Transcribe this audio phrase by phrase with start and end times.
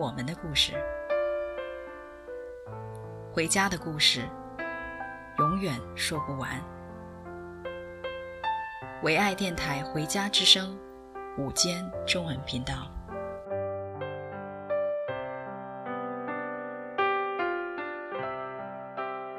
[0.00, 0.72] 我们的故事，
[3.34, 4.22] 回家的故事，
[5.36, 6.48] 永远说不完。
[9.02, 10.74] 唯爱电台《回家之声》
[11.42, 12.90] 午间中文频道，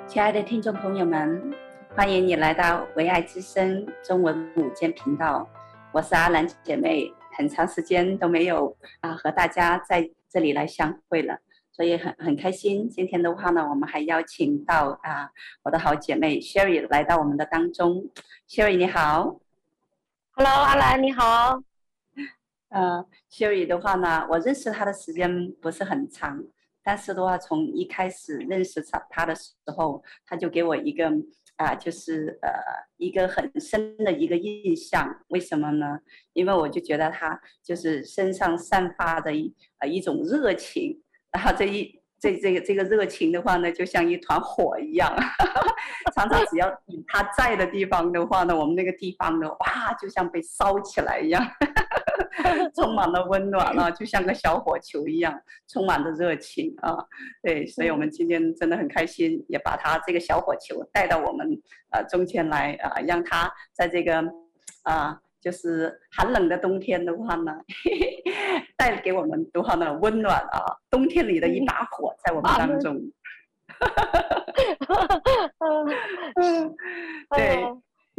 [0.05, 1.51] 亲爱的听众朋友们，
[1.95, 5.49] 欢迎你来到《唯爱之声》中文午间频道。
[5.91, 10.07] 我是阿兰姐妹，很长时间都没有啊和大家在。
[10.31, 11.39] 这里来相会了，
[11.73, 12.89] 所以很很开心。
[12.89, 15.29] 今天的话呢，我们还邀请到啊
[15.63, 18.09] 我的好姐妹 Sherry 来到我们的当中。
[18.47, 19.41] Sherry 你好
[20.31, 21.61] ，Hello 阿兰你好。
[22.69, 26.41] 呃，Sherry 的话呢，我认识她的时间不是很长，
[26.81, 31.11] 但是的话，从一开始认识她她的时候，她就给我一个
[31.61, 32.49] 啊，就是呃
[32.97, 35.23] 一个很深的一个印象。
[35.29, 35.99] 为什么呢？
[36.33, 39.55] 因为我就觉得他就是身上散发的一。
[39.81, 41.01] 啊，一种热情，
[41.31, 45.11] 然后这一这这个这个热情的话呢，就像一团火一样，
[46.15, 46.69] 常常只要
[47.07, 51.43] 他在的地方的话呢，我们那个地方呢，哇，就像被烧起来一样，
[52.75, 56.97] 充满了温暖啊，就像个小火球一样，充满了热情啊。
[57.41, 61.47] 对，所以我们今天真的很开心，也把他这个小火球带到我们
[61.91, 64.23] 呃中间来啊，让他在这个
[64.83, 65.19] 啊。
[65.41, 67.51] 就是寒冷的冬天的话呢，
[68.77, 70.63] 带给我们多少呢温暖啊！
[70.87, 72.95] 冬天里的一把火在我们当中。
[76.35, 76.75] 嗯，
[77.35, 77.63] 对。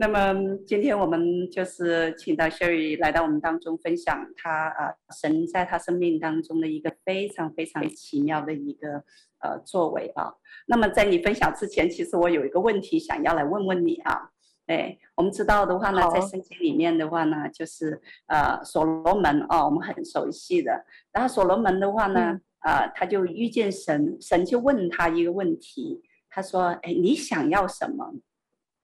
[0.03, 9.05] 那么今天我们就是请到 Sherry 来到我们当中，分享他啊神在他生命当中的一个非常非常奇妙的一个
[9.39, 10.35] 呃作为啊。
[10.67, 14.31] 那么在你分享之前，其实我有一个问题想要来问问你啊。
[14.67, 20.85] 对，我们知道的话呢，在圣经里面的话呢，就是呃，所罗门哦，我们很熟悉的。
[21.13, 28.13] 然后所罗门的话呢，呃，他就遇见神，神就问他一个问题，他说：“哎，你想要什么？”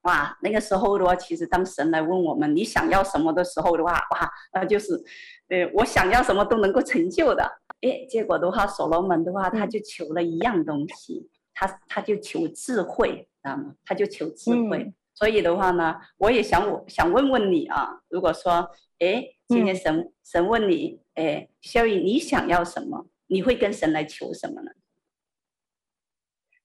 [0.03, 4.95] 哇，那个时候的话，其实当神来问我们你想要什么的时候的话，哇，那就是，
[5.49, 7.61] 呃，我想要什么都能够成就的。
[7.81, 13.75] 诶，结果的话，所罗门的话，他就求了一样东西，他他就求智慧，知道吗？
[13.85, 14.85] 他就求智慧。
[14.85, 18.71] 嗯所以的话呢，我也想我想问问你啊，如果说，
[19.01, 23.05] 诶，今天神、嗯、神问你，哎，小雨，你想要什么？
[23.27, 24.71] 你会跟神来求什么呢？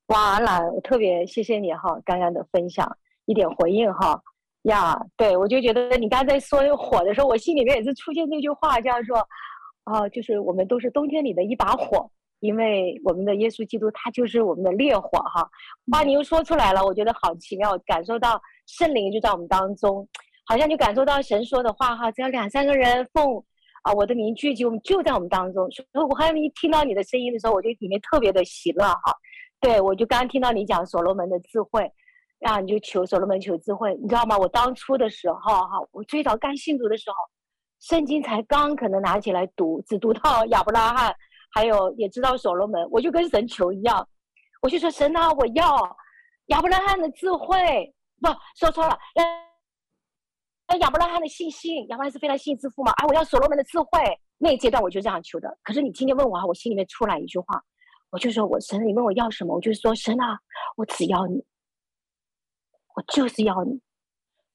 [0.10, 2.96] 哇，那我特别谢谢你哈，刚刚的分享
[3.26, 4.22] 一点回应哈
[4.64, 9.18] 呀，对我就觉得你刚才在说火的时候，我心里面也是出现那句话，叫做，
[9.84, 12.10] 啊，就是我们都是冬天里的一把火。
[12.40, 15.50] 因为我们的耶稣基督，他就是我们的烈火哈。
[15.94, 20.06] 哇，你又说出来了，我觉得好奇妙，感受到圣灵就在我们当中，
[20.46, 22.12] 好像就感受到神说的话哈。
[22.12, 23.42] 只要两三个人奉
[23.84, 25.72] 啊我的名聚集，我们就在我们当中。
[25.72, 29.14] 所以我还没听到你的声音的时候，我就里面特别的喜乐哈。
[29.62, 31.90] 对，我就刚刚听到你讲所罗门的智慧，
[32.44, 34.38] 然后你就求所罗门求智慧，你知道吗？
[34.38, 37.16] 我当初的时候哈，我最早刚信主的时候，
[37.80, 41.16] 圣经才刚可能拿起来读，只读到亚伯拉罕。
[41.56, 44.07] 还有也知道所罗门，我就跟神求一样，
[44.63, 45.98] 我就说神啊，我要
[46.48, 48.98] 亚伯拉罕的智慧，不说错了，
[50.66, 53.88] 呃，亚伯拉罕的信心，亚伯拉罕是非常信之父嘛，啊，我要所罗门的智慧。
[54.40, 55.57] 那一阶段我就这样求的。
[55.62, 57.63] 可是你今天问我啊，我心里面出来一句话，
[58.10, 60.40] 我就说我神，你问我要什么，我就说神啊，
[60.75, 61.45] 我只要你，
[62.95, 63.80] 我就是要你，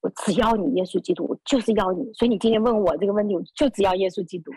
[0.01, 2.11] 我只要你，耶稣基督，我就是要你。
[2.13, 4.51] 所以你今天问我这个问题，我就只要耶稣基督。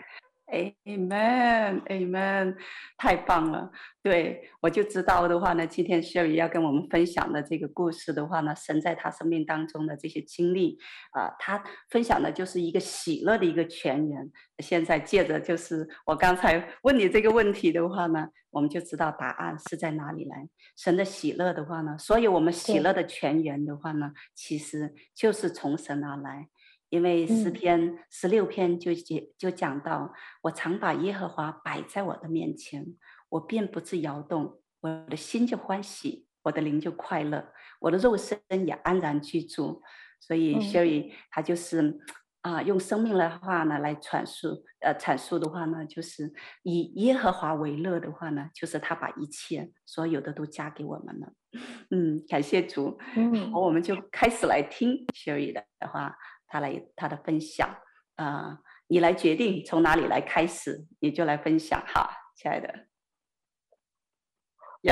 [0.53, 2.55] Amen，Amen，
[2.95, 3.71] 太棒了！
[4.03, 10.77] 对，我就知道的话呢，今天 Sherry 要跟我们分享的这个故事的话呢，神在他生命当中的这些经历
[11.11, 14.31] 啊、呃，他分享的就是一个喜乐的一个泉源。
[14.59, 20.47] 现在借着就是我刚才问你这个问题的话呢，我们就知道答案是在哪里来。
[20.77, 26.49] 神的喜乐的话呢，所以我们喜乐的泉源的话呢，其实就是从神而来。
[26.93, 30.13] 因为十篇十六篇就讲就讲到，
[30.43, 32.85] 我常把耶和华摆在我的面前，
[33.29, 39.81] 我便不致摇动，我的心就欢喜，我的灵就快乐，我的肉身也安然居住。
[40.19, 41.99] 所以，所以他就是
[42.41, 46.31] 啊，用生命的话呢来阐述，呃，阐述的话呢，就是
[46.61, 51.33] 以耶和华为乐的话呢，就是他把一切所有的都加给我们了。
[51.89, 52.99] 嗯，感谢主。
[53.15, 56.15] 嗯，好，我们就开始来听 Sherry 的话，
[56.53, 57.67] 他来他的分享。
[58.15, 62.71] 啊、呃，你来决定从哪里来开始，你就来分享哈，亲爱的。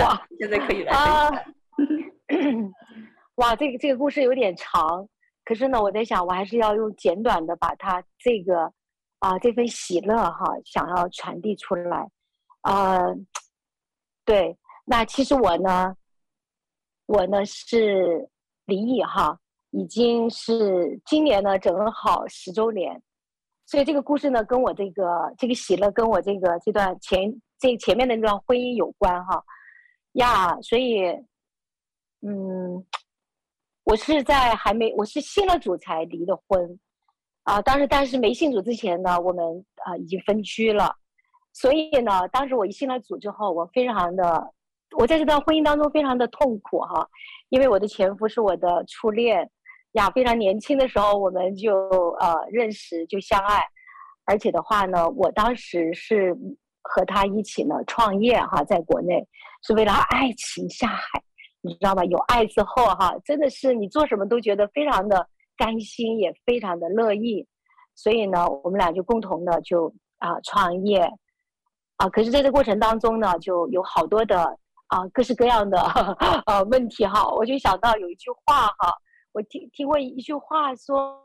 [0.01, 1.13] 哇现在可以来分享。
[1.13, 1.43] 啊、
[3.35, 5.07] 哇，这个这个故事有点长。
[5.45, 8.73] 可是呢，我在想，我还是要用简短的把它这个
[9.19, 12.09] 啊这份喜乐哈，想要传递出来。
[12.63, 13.15] 呃，
[14.25, 15.95] 对，那其实我呢，
[17.05, 18.27] 我呢是
[18.65, 19.39] 离异哈，
[19.71, 23.01] 已经是今年呢正好十周年，
[23.65, 29.43] 所以这个故事呢跟我这个这个喜乐跟我这个这段前这前面的那段婚姻有关哈。
[30.13, 31.03] 呀，所以
[32.21, 32.85] 嗯。
[33.83, 36.79] 我是在还没，我是信了主才离的婚，
[37.43, 39.43] 啊，当时但是没信主之前呢，我们
[39.83, 40.95] 啊已经分居了，
[41.51, 44.53] 所以呢，当时我一信了主之后，我非常的，
[44.95, 47.09] 我在这段婚姻当中非常的痛苦哈，
[47.49, 49.49] 因为我的前夫是我的初恋
[49.93, 51.73] 呀，非常年轻的时候我们就
[52.19, 53.61] 呃认识就相爱，
[54.25, 56.35] 而且的话呢，我当时是
[56.81, 59.27] 和他一起呢创业哈，在国内
[59.63, 61.03] 是为了爱情下海。
[61.63, 62.03] 你知道吗？
[62.05, 67.47] 有爱之后，哈，真的是你做什么都觉得非常的甘心，也非常的乐意。
[67.93, 71.07] 所以呢，我们俩就共同的就啊创业，
[71.97, 74.57] 啊，可是在这过程当中呢，就有好多的
[74.87, 75.79] 啊各式各样的
[76.47, 77.29] 呃问题哈。
[77.29, 78.91] 我就想到有一句话哈，
[79.31, 81.23] 我听听过一句话说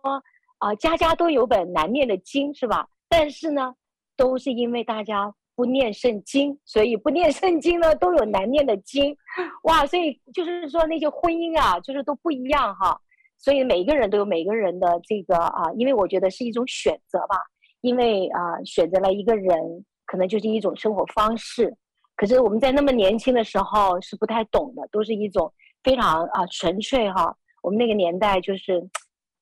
[0.58, 2.88] 啊，家家都有本难念的经，是吧？
[3.08, 3.74] 但是呢，
[4.16, 5.34] 都是因为大家。
[5.56, 9.16] 不念圣经，所以不念圣经呢，都有难念的经，
[9.62, 9.86] 哇！
[9.86, 13.00] 所以就是说那些婚姻啊，就是都不一样哈。
[13.38, 17.38] 所以每个人都有每个人的这个啊，因为我觉得是一种选择吧。
[17.80, 21.74] 因为啊，选择了一个人，可能就是一种生活方式。
[22.16, 25.50] 可是我们在那么年轻的时候是不太懂的，都是一种
[25.82, 27.34] 非常啊纯粹哈。
[27.62, 28.88] 我们那个年代就是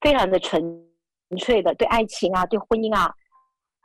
[0.01, 0.63] 非常的纯
[1.39, 3.13] 粹的，对爱情啊，对婚姻啊。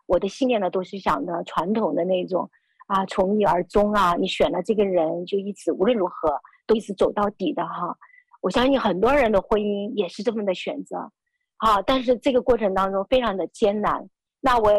[0.06, 2.50] 我的信念呢，都是想的传统的那种，
[2.88, 6.34] 啊，从一而终啊，你选了这个人，就一直无论如何
[6.66, 7.96] 都一直走到底的哈。
[8.42, 11.12] 我相信很多人的婚姻也是这么的选择，
[11.58, 14.10] 好，但是这个过程当中非常的艰难。
[14.40, 14.72] 那我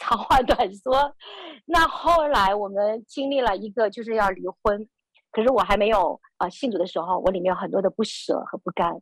[0.00, 1.14] 长话短说，
[1.66, 4.88] 那后来我们经历了一个就是要离婚，
[5.32, 8.94] 可是我还没有啊信主的时候，我里面有很多的不舍和不甘，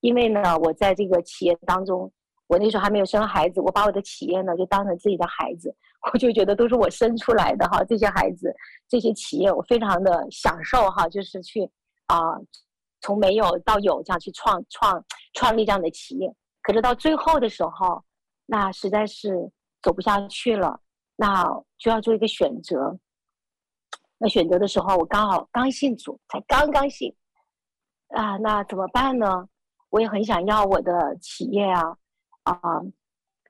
[0.00, 2.12] 因为呢，我在这个企业当中。
[2.48, 5.74] 我那时候还没有生孩子，我把我的企业呢就当成自己的孩子，
[6.12, 8.54] 我就觉得都是我生出来的哈，这些孩子，
[8.88, 11.68] 这些企业，我非常的享受哈，就是去
[12.06, 12.20] 啊、
[13.00, 16.32] 从没有到有这样去创创创立这样的企业。
[16.62, 18.00] 可是到最后的时候，
[18.46, 19.50] 那实在是
[19.82, 20.78] 走不下去了，
[21.16, 21.44] 那
[21.78, 22.96] 就要做一个选择。
[24.18, 27.14] 那选择的时候，我刚好刚信主，才刚刚信
[28.08, 29.48] 啊，那怎么办呢？
[29.90, 31.96] 我也很想要我的企业啊。
[32.44, 32.58] 啊，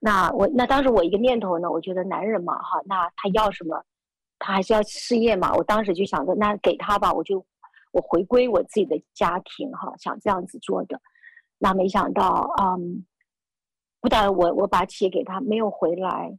[0.01, 3.85] 那我那当时我一个念头呢，我觉得男人嘛，哈，那他要什么，
[4.39, 5.53] 他还是要事业嘛。
[5.55, 7.45] 我当时就想着，那给他吧，我就
[7.93, 11.01] 我回归我自己的家庭，哈，想这样子做的。
[11.59, 13.05] 那没想到，嗯，
[14.01, 16.37] 不但我我把企业给他，没有回来，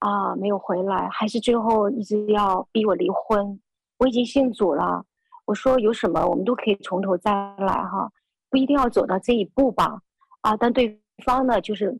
[0.00, 3.60] 啊，没有回来，还是最后一直要逼我离婚。
[4.00, 5.06] 我已经信主了，
[5.44, 8.10] 我说有什么，我们都可以从头再来，哈，
[8.50, 10.02] 不一定要走到这一步吧，
[10.40, 11.00] 啊，但对。
[11.26, 11.94] 方呢，就是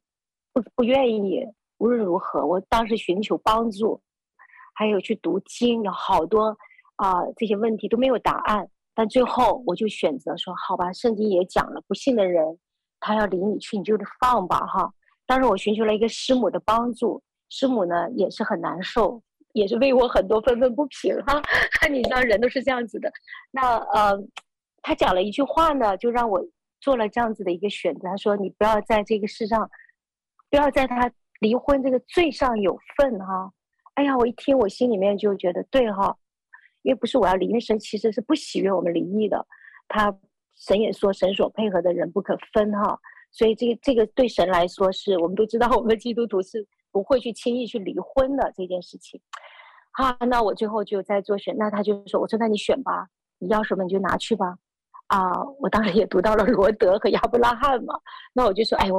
[0.50, 1.44] 不不愿意，
[1.76, 4.00] 无论如何，我当时寻求帮助，
[4.72, 6.56] 还有去读经，有好多
[6.96, 8.66] 啊、这些问题都没有答案。
[8.94, 12.58] 但最后我就选择说，好吧，圣经也讲了，不信的人
[12.98, 14.90] 他要离你去，你就放吧，哈。
[15.26, 19.20] 当时我寻求了一个师母的帮助，师母呢也是很难受，
[19.52, 21.40] 也是为我很多愤愤不平哈。
[21.90, 23.12] 你知道人都是这样子的。
[23.50, 24.18] 那呃，
[24.82, 26.44] 他讲了一句话呢，就让我。
[26.82, 29.70] 做了这样子的一个选择，他说：“你不要在这个世上，
[30.48, 33.52] 不要在他离婚这个罪上有份哈。”
[33.92, 36.16] 哎呀，我一听，我心里面就觉得对哈，
[36.80, 39.46] 因为不是我要离，因为神其实是不喜悦我们离异的。
[39.88, 40.18] 他
[40.56, 42.98] 神也说，神所配合的人不可分哈。
[43.30, 49.20] 所以这个这个对神来说是，我们都知道，我们基督徒是不会去轻易去离婚的这件事情。
[49.92, 54.56] 好，那我最后就在做选，那他就说：“我说那你选吧，你要什么你就拿去吧。”
[55.08, 57.98] 啊，我当然也读到了罗德和亚伯拉罕嘛，
[58.32, 58.98] 那我就说，哎，我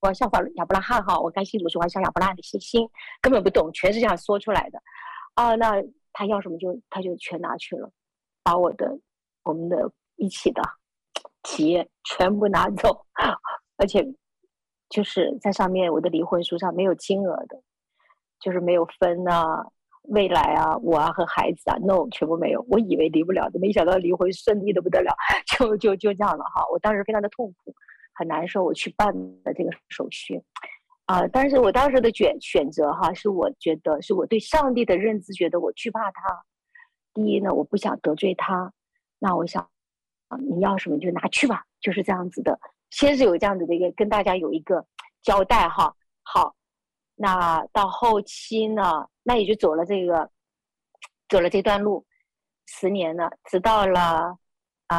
[0.00, 2.88] 我要效仿亚伯拉罕哈，我甘心主说，我要像亚伯拉罕的信心，
[3.20, 4.80] 根本不懂，全是这样说出来的。
[5.34, 5.74] 啊，那
[6.14, 7.90] 他要什么就他就全拿去了，
[8.42, 8.98] 把我的
[9.42, 10.62] 我们的一起的
[11.42, 13.04] 企业全部拿走，
[13.76, 14.02] 而且
[14.90, 17.62] 就是在上面我的离婚书上没有金额的，
[18.40, 19.64] 就是没有分啊，
[20.08, 22.62] 未来啊，我啊和孩子啊，no，全部没有。
[22.68, 25.14] 我以为离不了的，没想到离婚顺利的不得了，
[25.46, 26.66] 就就就这样了哈。
[26.72, 27.72] 我当时非常的痛苦，
[28.12, 28.64] 很难受。
[28.64, 30.42] 我去办了这个手续，
[31.06, 36.44] 啊，但是我当时的选选择哈，是我觉得是我对上帝的认知，觉得我惧怕他。
[37.14, 38.72] 第一呢，我不想得罪他，
[39.18, 39.68] 那我想。
[40.28, 42.60] 啊，你要什么就拿去吧，就是这样子的。
[42.90, 44.84] 先是有这样子的一个跟大家有一个
[45.22, 45.94] 交代哈。
[46.22, 46.54] 好，
[47.14, 50.30] 那到后期呢，那也就走了这个，
[51.28, 52.04] 走了这段路，
[52.66, 54.36] 十年了，直到了
[54.88, 54.98] 啊、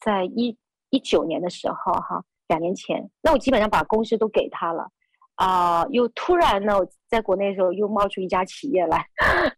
[0.00, 0.56] 在一
[0.90, 4.90] 一九年的时候哈，两年前，那我基本上把公司都给他了
[5.36, 6.74] 啊、又突然呢，
[7.08, 8.98] 在国内的时候又冒出一家企业来，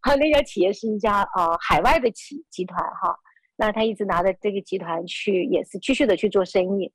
[0.00, 3.18] 哈， 那家企业是一家啊、呃、海外的企集团哈。
[3.56, 6.92] 那他一直拿着这个集团去，也是继续的去做生意。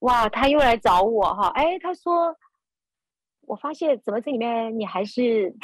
[0.00, 2.36] 哇，他又来找我哈，哎，他说，
[3.42, 5.54] 我发现怎么这里面你还是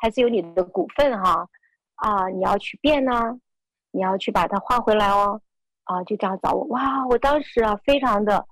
[0.00, 1.46] 还是有你的股份哈，
[1.96, 3.38] 啊，你要去变呢、
[3.90, 5.40] 你要去把它换回来哦，
[5.84, 6.64] 啊，就这样找我。
[6.66, 8.46] 哇，我当时啊非常的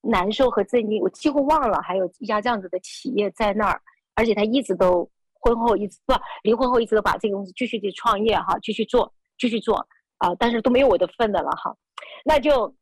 [0.00, 3.80] 难受和震惊，我几乎忘了还有一家这样子的企业在那儿，
[4.14, 5.08] 而且他一直都
[5.40, 9.86] 婚后一直不离婚后一直都把这个公司继续去创业哈，继续做，继续做。
[10.20, 11.74] 啊，但是都没有我的份的了哈，
[12.24, 12.74] 那就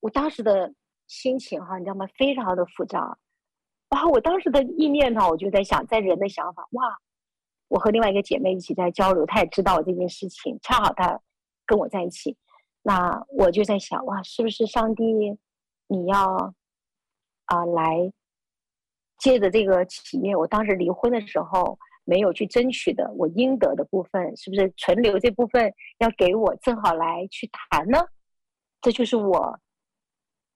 [0.00, 0.72] 我当时的
[1.06, 2.04] 心情哈，你知道吗？
[2.18, 3.16] 非常的复杂。
[3.90, 6.98] 然后我当时的意念呢，我就在想，在人的想法，哇，
[7.68, 11.20] 我和另外一个姐妹一起在交流，她也知道我这件事情，恰好她
[11.64, 12.36] 跟我在一起，
[12.82, 15.04] 那我就在想，哇，是不是上帝
[15.86, 16.54] 你要
[17.44, 18.12] 啊来
[19.18, 20.34] 借着这个企业？
[20.34, 21.78] 我当时离婚的时候。
[22.04, 27.98] 没有去争取的我应得的部分，是不是存留这部分要给我，正好来去谈呢？
[28.80, 29.58] 这就是我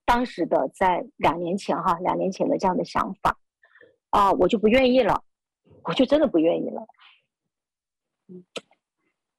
[0.04, 3.38] 当时的在两年前哈，两年前的这样的想法
[4.10, 5.24] 啊，我就不愿意了，
[5.84, 6.86] 我就真的不愿意了。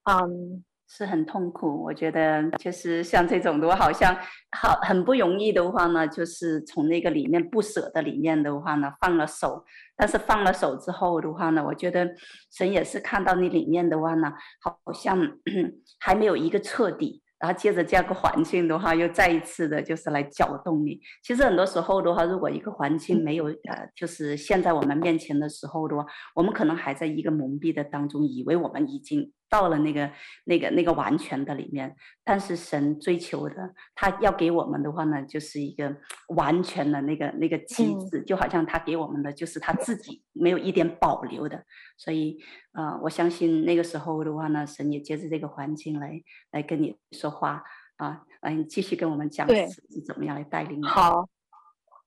[0.06, 0.66] 嗯。
[0.92, 4.18] 是很痛苦，我觉得就是像这种的话，好像
[4.58, 9.64] 好很不容易的话呢，就是从那个里面不舍的里面的话呢，放了手。
[9.96, 12.10] 但是放了手之后的话呢，我觉得
[12.52, 15.16] 神也是看到你里面的话呢，好像
[16.02, 17.22] 还没有一个彻底。
[17.38, 21.00] 然后接着这样个环境的话，又再一次的就是来搅动你。
[21.24, 26.04] 其实很多时候的话，如果一个环境没有呃，就是现在我们面前的时候的话，
[26.36, 29.32] 我们可能还在一个蒙蔽的当中，以为我们已经。
[29.50, 30.12] 到了那个、
[30.46, 35.96] 那个、那个完全的里面，但是神追求的，他要给我们的话呢，就是一个
[36.36, 41.66] 完全的那个、那个机制，就好像他给我们的就是他自己没有一点保留的。
[41.98, 42.38] 所以，
[42.74, 47.64] 呃，我相信那个时候的话呢，神也借着这个环境来来跟你说话
[47.98, 49.68] 啊，嗯，继续跟我们讲是
[50.06, 50.86] 怎么样来带领你。
[50.86, 51.28] 好，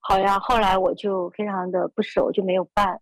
[0.01, 0.39] 好呀。
[0.39, 3.01] 后来我就非常的不舍，我就没有办，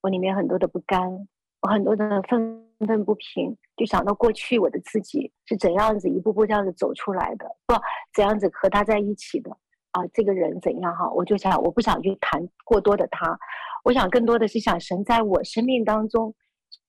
[0.00, 1.28] 我里面很多的不甘，
[1.62, 3.56] 我很多的愤愤不平。
[3.74, 7.74] 就想到过去我的自己是怎样子一步步这样子走出来的，不
[8.14, 9.50] 怎样子和他在一起的
[9.92, 11.10] 啊，这个人怎样哈？
[11.10, 13.36] 我就想，我不想去谈过多的他，
[13.82, 16.34] 我想更多的是想神在我生命当中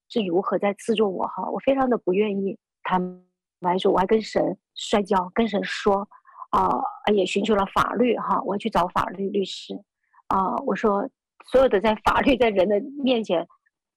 [0.09, 1.49] 是如何在制作我哈。
[1.49, 3.23] 我非常的不愿意坦
[3.61, 6.07] 白说，我还跟神摔跤，跟神说
[6.49, 6.69] 啊，
[7.13, 9.73] 也寻求了法律哈，我要去找法律律师
[10.27, 11.09] 啊，我说
[11.45, 13.47] 所有的在法律在人的面前，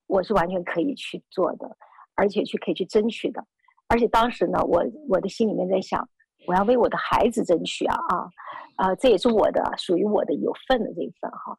[0.07, 1.77] 我是完全可以去做的。
[2.19, 3.47] 而且去可以去争取的，
[3.89, 6.09] 而且当时呢，我我的心里面在想，
[6.47, 8.31] 我要为我的孩子争取啊啊，
[8.77, 11.59] 啊，这也是我的属于我的有份的这一份哈，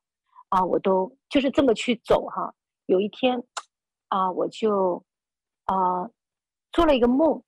[0.50, 2.52] 啊，我都就是这么去走哈。
[2.88, 3.40] 有一天，
[4.08, 5.06] 啊，我就
[5.66, 6.10] 啊
[6.72, 7.44] 做了一个梦，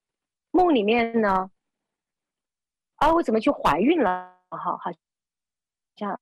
[0.51, 1.49] 梦里面呢，
[2.97, 4.37] 啊，我怎么就怀孕了？
[4.49, 4.91] 哈，好
[5.95, 6.21] 像，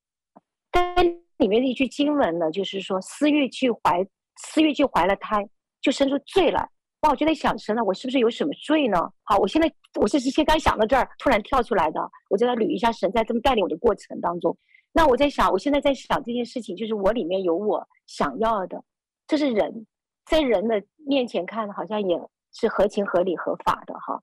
[0.70, 1.04] 但
[1.36, 4.02] 里面的一句经文呢，就是说，私欲去怀，
[4.38, 5.48] 私欲就怀了胎，
[5.80, 6.68] 就生出罪来。
[7.02, 8.98] 哇，我就在想神了，我是不是有什么罪呢？
[9.22, 14.56] 好，我现在我是先刚想到这儿，突然跳出来的，我就在捋一下神在这么带领我的过程当中。
[14.92, 18.82] 那我在想，我现在在想这件事情，就是我里面有我想要的，
[19.28, 19.86] 这是人
[20.26, 22.20] 在人的面前看好像也
[22.52, 24.20] 是合情合理合法的哈，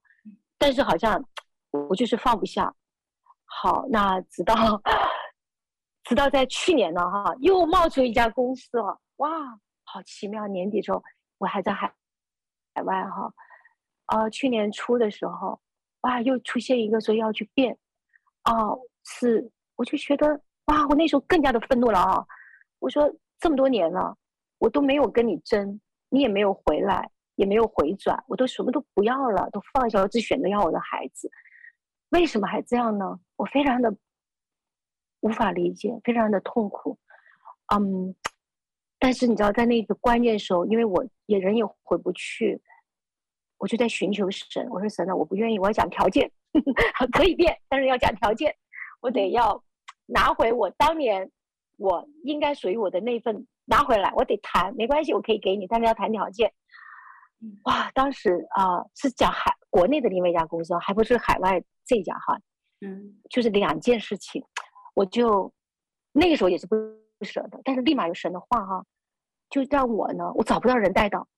[0.58, 1.24] 但是好像
[1.88, 2.74] 我就是放不下。
[3.44, 4.54] 好，那直到
[6.04, 9.30] 直到在去年呢哈，又冒出一家公司了，哇，
[9.96, 10.46] 好奇妙！
[10.46, 11.02] 年底之后
[11.38, 11.90] 我还在海。
[12.74, 13.32] 海外哈，
[14.08, 15.58] 呃，去年初的时候，
[16.02, 17.78] 哇，又出现一个说要去变，
[18.44, 22.26] 哦，是，我就觉得哇，我那时候更加的愤怒了啊！
[22.78, 24.14] 我说这么多年了，
[24.58, 31.30] 我都没有跟你争，你也没有回来，也没有回转，我都什么都不要了，都放下，我只选择要我的孩子，
[32.10, 33.18] 为什么还这样呢？
[33.36, 33.96] 我非常的
[35.20, 36.98] 无法理解，非常的痛苦。
[37.74, 38.14] 嗯，
[38.98, 42.60] 但是你知道，在那个关键时候，因为我也人也回不去，
[43.58, 44.66] 我就在寻求神。
[44.70, 46.30] 我说神啊，我不愿意，我要讲条件，
[47.12, 48.54] 可以变，但是要讲条件，
[49.00, 49.62] 我得要
[50.06, 51.30] 拿回我当年
[51.76, 56.52] 我应该属于我的那份拿回来，我得谈，没关系，我可以给你，但是要谈条件。
[57.64, 62.40] 哇，当时啊、呃，是讲海国内的另外一家公司，还不是海外这家哈，
[62.80, 64.42] 嗯，就是两件事情，
[64.94, 65.52] 我就
[66.12, 66.74] 那个时候也是不
[67.26, 68.86] 舍得，但是立马有神的话哈，
[69.50, 71.28] 就让我呢，我找不到人带到，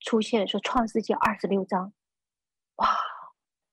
[0.00, 1.92] 出现说创世记二十六章，
[2.76, 2.88] 哇，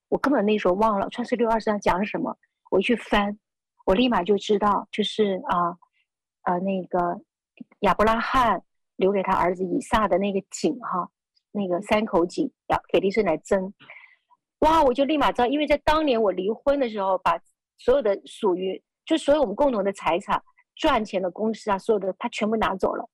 [0.09, 2.37] 我根本那时候忘了创世纪二十章讲什么，
[2.69, 3.39] 我一去翻，
[3.85, 5.77] 我立马就知道，就是啊，
[6.43, 7.21] 呃，那个
[7.79, 8.61] 亚伯拉罕
[8.97, 11.09] 留给他儿子以撒的那个井哈。
[11.57, 13.73] 那个三口井要给利申来争，
[14.59, 14.83] 哇！
[14.83, 17.39] 我就立马知道，因为在当年我离婚的时候，把
[17.77, 20.43] 所有的属于就所有我们共同的财产、
[20.75, 23.09] 赚钱的公司啊，所有的他全部拿走了。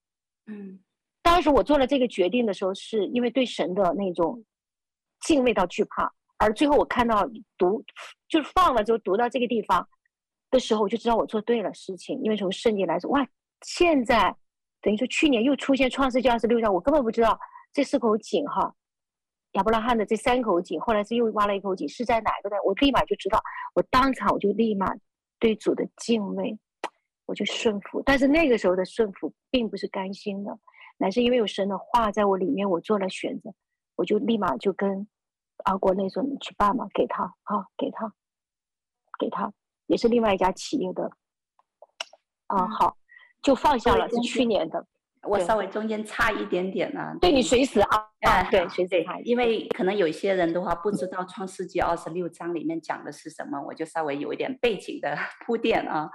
[0.48, 0.80] 嗯，
[1.22, 4.44] 当时我做了这个决定的时候，是因为对神的那种
[5.22, 7.84] 敬畏到惧怕，而最后我看到读
[8.27, 9.88] 就是放了之后读到这个地方
[10.50, 13.27] 的时候，我就知道我做对了事情，因为从圣经来说，哇！
[13.63, 14.36] 现在
[14.82, 17.39] 等于说去年又出现创世纪二十六章，我根本不知道。
[17.74, 18.74] 这四口井哈，
[19.51, 22.56] 亚伯拉罕的这三口井，后来是又挖了一口井，是在哪个呢？
[22.65, 23.41] 我立马就知道，
[23.75, 24.94] 我当场我就立马
[25.39, 26.58] 对主的敬畏，
[27.25, 28.01] 我就顺服。
[28.06, 30.58] 但是那个时候的顺服并不是甘心的，
[30.98, 33.54] 乃是因为有神的话在我里面，我做了选择，
[33.95, 35.08] 我就立马就跟
[35.63, 38.13] 阿国内说：“你去办嘛，给他啊，给他，
[39.19, 39.52] 给他，
[39.88, 41.12] 也是另外一家企业的
[42.48, 42.98] 啊，好，
[43.41, 44.88] 就放下了，是去年的。”
[45.24, 56.10] 我稍微中间差一点点呢、啊，对你随时啊，啊对，随时差，因为可能有一些人的话不知道《创世纪》二十六章里面讲的是什么，我就稍微有一点背景的铺垫啊。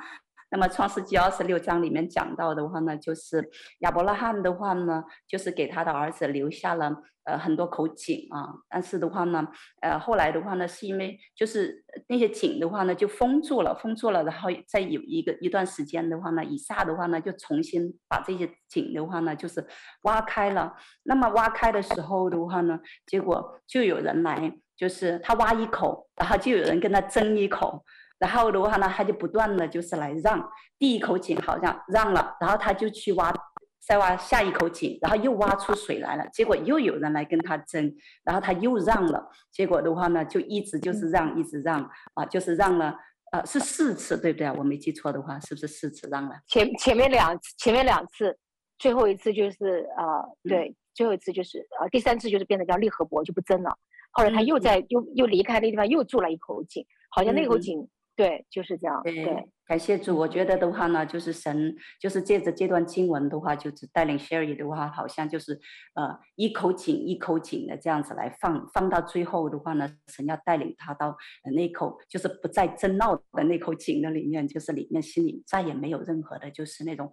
[0.50, 8.54] 那么《创世纪》二十六章里面讲到的话呢，就是亚伯拉罕的话呢，就是给他的儿子留下了呃很多口井啊。
[8.68, 9.46] 但是的话呢，
[9.80, 19.66] 呃后来的话呢，是因为就是那些井的话呢就封住了，封住了，然后再有一个一段时间的话呢，以下的话呢就重新把这些井的话呢就是
[20.02, 20.74] 挖开了。
[21.02, 27.84] 那么挖开的时候的话呢，结果就有人来，就是他挖一口，然后就有人跟他争一口。
[28.18, 33.32] 然后的话呢，他就不断的就是来让第一口井好像让了，然后他就去挖，
[33.86, 36.26] 再挖下一口井，然后又挖出水来了。
[36.32, 39.30] 结果又有人来跟他争，然后他又让了。
[39.52, 42.96] 结果的话呢，就一直就是让，一直让啊，就是让了，
[43.32, 44.54] 呃，是四次对不对啊？
[44.56, 46.36] 我没记错的话，是不是四次让了？
[46.48, 48.38] 前前面两前面两次，
[48.78, 53.76] 最后一次就是呃，对，最后一次就是呃，第三次就是变得叫利和伯就不争了。
[54.12, 57.86] 后来他又在又又离开那地方又筑了一口井，好像那口井。
[58.16, 59.02] 对，就是这样。
[59.04, 60.16] 对，对感谢主。
[60.16, 65.60] 我觉得的话呢，就是神，就是借着这段经文的话，就是带领 Sherry 的话，好像就是
[65.94, 71.16] 呃一口井一口井的这样子来放，放到最后的话呢，神要带领他到
[71.54, 77.12] 那口就是不再争闹的那口井的里面，就是里面心里再也没有任何的，就是那种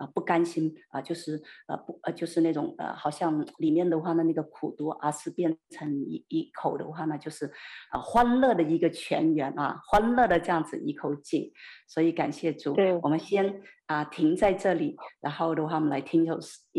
[0.00, 7.46] 呃不甘心啊、就是呃不呃就是那种呃好像里面的话呢那个苦毒，而是变成一一口的话呢，就是、
[7.92, 10.40] 呃、欢乐的一个泉源啊，欢乐的。
[10.40, 11.52] 这样子一口井，
[11.90, 12.72] 所以感谢主。
[12.74, 13.44] 对，我们先
[13.86, 16.38] 啊、呃、停在这里，然后的话，我们来听一首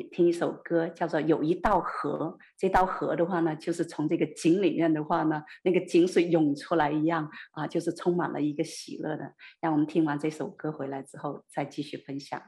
[0.10, 2.38] 听一首歌，叫做《有一道河》。
[2.58, 9.34] 这道河的话呢，就是从这个井里面的话呢，那个井水涌出来一样啊，就是充满了一个喜乐的。
[9.60, 12.42] 让我们听完这首歌回来之后，再继续分享。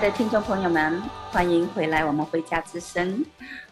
[0.00, 0.98] 的听众朋友们，
[1.30, 3.22] 欢迎回来，我们回家之声。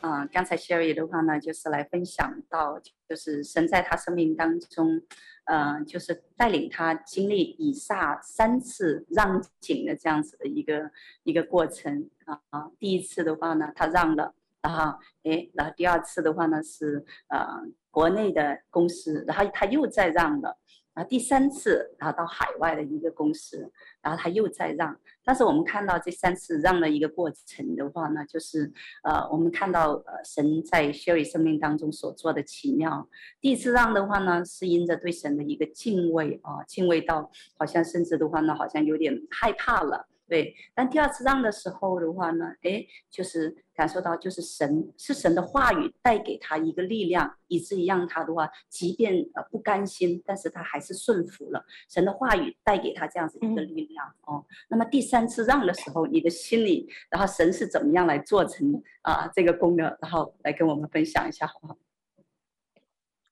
[0.02, 5.00] 嗯、呃，刚才 Sherry 的话呢，就是来分享到，就是神在他生命当中，
[5.44, 10.90] 呃，就是带领他经历以下三次让井的这样子的一个
[11.22, 12.70] 一个过程啊。
[12.78, 20.58] 第一次的话呢，他让了，然后诶，然后第二次的话呢是呃国内的公司，然后他又再让了。
[20.94, 23.70] 然后第三次，然后到海外的一个公司，
[24.02, 24.98] 然后他又再让。
[25.28, 33.06] 但是我们看到这三次让的一个过程的话呢，就是呃，我们看到呃神在谢瑞生命当中所做的奇妙。
[33.38, 40.08] 第一次让的话呢，是因着对神的一个敬畏啊，敬畏到好像甚至的话呢，好像有点害怕了。
[40.28, 54.44] 对，但第二次让的时候的话呢，哎，就是感受到就是神是神的话语带给他一个力量，以至于让他的话，即便呃不甘心，但是他还是顺服了神的话语带给他这样子一个力量、嗯、哦。
[54.68, 61.78] 那么第三次让的时候，你的心里，然后神是怎么样来做成啊、呃、这个功的，然后来跟我们分享一下好不好？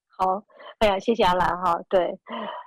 [0.08, 0.46] 好，
[0.78, 2.18] 哎呀，谢谢阿兰哈，对，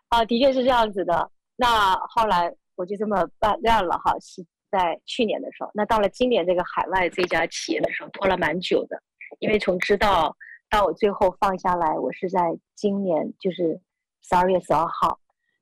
[0.09, 1.31] 啊，的确是这样子的。
[1.55, 2.55] 那后来。
[2.79, 5.69] 我就这么办让了哈，是在去年的时候。
[5.73, 9.03] 那到了今年这个海外这家企业的时候，拖了蛮久的，
[9.39, 10.33] 因为从知道
[10.69, 13.81] 到我最后放下来，我是在今年就是
[14.21, 15.19] 十二月十二号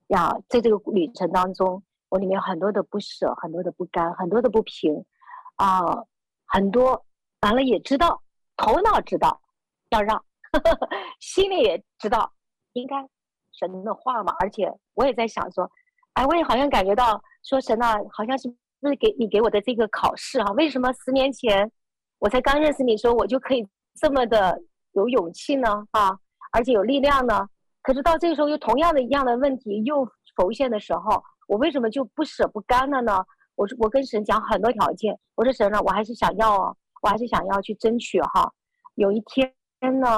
[0.09, 0.31] 呀。
[0.47, 5.03] 在这个旅程当中，我里面很多的不舍，很多的不甘，很多的不平
[5.55, 5.81] 啊、
[6.45, 7.03] 很多
[7.41, 8.21] 完了也知道，
[8.55, 9.41] 头脑知道
[9.89, 12.31] 要让，呵 呵心里也知道
[12.73, 12.95] 应该
[13.53, 15.67] 神的话嘛，而且我也在想说。
[16.17, 18.49] 哎，我也好像感觉到，说神啊，好像是
[18.81, 20.51] 不是给你给我的这个考试哈？
[20.53, 21.71] 为什么十年前
[22.17, 24.59] 我才刚认识你时候，我就可以这么的
[24.93, 25.85] 有勇气呢？
[25.91, 26.17] 啊，
[26.51, 27.47] 而且有力量呢？
[27.83, 30.03] 可是到这个时候，又同样的一样的问题又
[30.35, 33.23] 浮现的时候，我为什么就不舍不甘了呢？
[33.53, 38.51] 我我跟神讲很多条件，我说神啊，我还是想要，我还是想要去争取哈。
[38.95, 39.53] 有一天
[39.99, 40.09] 呢，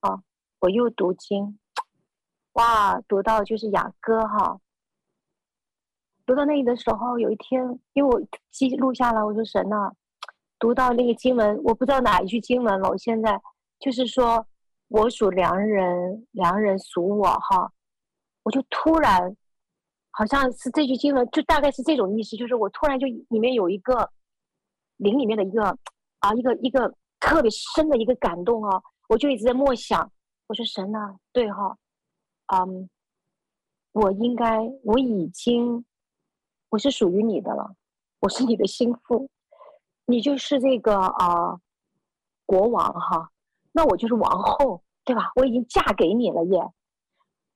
[0.00, 0.18] 啊，
[0.60, 1.58] 我又读经，
[2.54, 4.58] 哇，读到就是雅歌哈。
[6.26, 9.92] 读到那里的时候，有一天，因为我记录下来，我说神呐，
[10.58, 12.88] 读到那个经文，我不知道哪一句经文了。
[12.88, 13.38] 我现在
[13.78, 14.46] 就是说，
[14.88, 17.70] 我属良人，良人属我哈，
[18.42, 19.36] 我就突然，
[20.12, 24.10] 好像是这句经文，就大概是这种意思，就是我突然就里面有一个
[24.96, 25.76] 灵里面的一个
[26.20, 30.10] 啊，一个一个特别深的一个感动啊，我就一直在默想，
[30.46, 31.76] 我说神呐，对哈，
[32.56, 32.88] 嗯，
[33.92, 35.84] 我应该，我已经。
[36.74, 37.76] 我是属于你的了，
[38.18, 39.30] 我是你的心腹，
[40.06, 41.60] 你就是这个啊、
[42.46, 43.30] 国王哈，
[43.70, 45.30] 那我就是王后，对吧？
[45.36, 46.68] 我已经嫁给你了耶，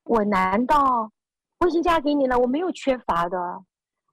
[0.04, 1.10] 我难道
[1.58, 2.38] 我已经嫁给你了？
[2.38, 3.64] 我没有缺乏的，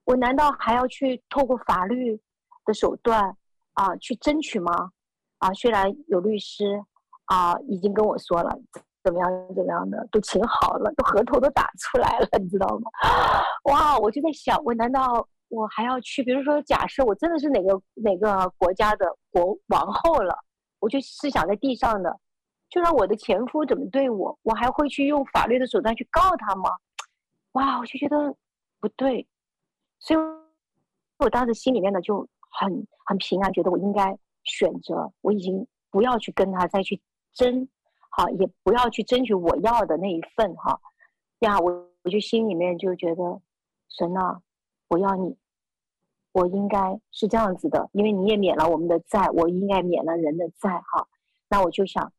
[0.05, 2.19] 我难道还要去透过法律
[2.65, 3.37] 的手段
[3.73, 4.89] 啊、去争取吗？
[5.37, 6.83] 啊，虽然有律师
[7.25, 8.57] 啊、已经跟我说了。
[9.05, 9.29] 怎么样？
[9.55, 12.89] 怎么样的都请好了，都合同都打出来了，你知道吗？
[13.65, 13.95] 哇！
[13.99, 16.23] 我就在想，我难道我还要去？
[16.23, 20.35] 比如说，假设我真的是哪个哪个国家的国王后了，
[20.79, 22.19] 我就是想在地上的，
[22.67, 26.71] 就让我的前夫怎么对我，我还会去用法律的手段去告他吗？
[27.51, 27.77] 哇！
[27.77, 28.35] 我就觉得
[28.79, 29.27] 不对，
[29.99, 30.19] 所以
[31.19, 36.99] 我当时心里面呢就很很平安，觉得我应该选择，我已经不要去跟他再去
[37.31, 37.69] 争。
[38.17, 40.79] 好，也不要去争取我要的那一份哈，
[41.39, 43.41] 呀，我我就心里面就觉得，
[43.89, 44.41] 神呐，
[44.87, 45.35] 我要你，
[46.31, 51.05] 我应该是这样子的，因为你也免了我们的债，我应该免了人的债哈。
[51.49, 52.13] 那我就想，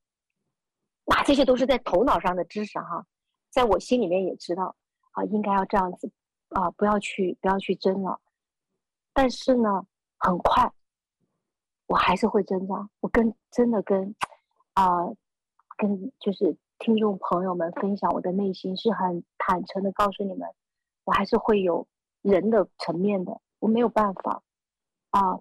[1.06, 3.06] 那这些都是在头脑上的知识哈，
[3.48, 4.76] 在我心里面也知道
[5.12, 6.12] 啊，应该要这样子
[6.50, 8.20] 啊，不要去不要去争了。
[9.14, 9.86] 但是呢，
[10.18, 10.70] 很快，
[11.86, 14.14] 我还是会挣扎，我跟真的跟
[14.74, 15.10] 啊。
[15.76, 20.48] 跟就是听众朋友们分享我的内心，是很坦诚的告诉你们，
[21.04, 21.86] 我还是会有
[22.22, 24.42] 人的层面的，我没有办法
[25.10, 25.38] 啊。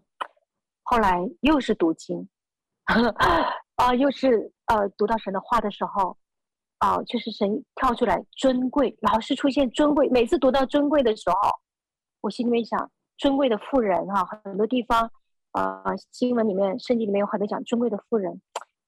[0.84, 2.30] 后来又是读经，
[3.76, 6.16] 啊，又是呃读到神的话的时候，
[6.78, 10.08] 啊，就是神跳出来尊贵，老是出现尊贵。
[10.10, 11.36] 每次读到尊贵的时候，
[12.22, 15.10] 我心里面想，尊贵的妇人哈，很多地方
[15.52, 18.42] 啊，新闻里面、圣经里面有很多讲尊贵的妇人。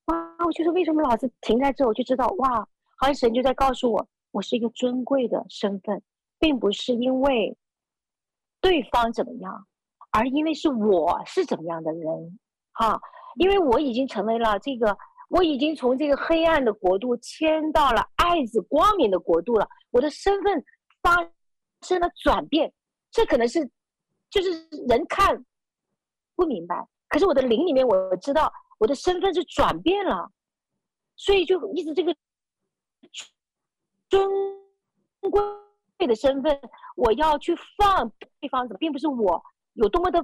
[0.08, 2.60] 啊，我就是为什么老是停在这，我就知道哇，
[2.98, 6.02] 好像神就在告诉我，我是一个尊贵的身份，
[6.40, 7.58] 并不是因为
[8.62, 9.68] 对方怎么样，
[10.12, 12.40] 而因为是我是怎么样的人，
[12.72, 13.00] 哈，
[13.36, 14.98] 因为我已经成为了这个，
[15.30, 20.64] 我已经从这个黑暗的国度迁到了爱子光明的国度了，我的身份
[21.02, 21.16] 发
[21.82, 22.72] 生了转变，
[23.12, 23.70] 这可能是
[24.30, 24.52] 就是
[24.88, 25.44] 人看
[26.38, 28.50] 不明白，可是我的灵里面我知道。
[28.78, 30.32] 我的身份是转变了，
[31.16, 32.16] 所以就一直这个
[34.10, 34.30] 尊
[35.32, 35.42] 贵
[36.08, 36.60] 的身份，
[36.96, 38.10] 我要去放
[38.40, 40.24] 对方，并不是我有多么的，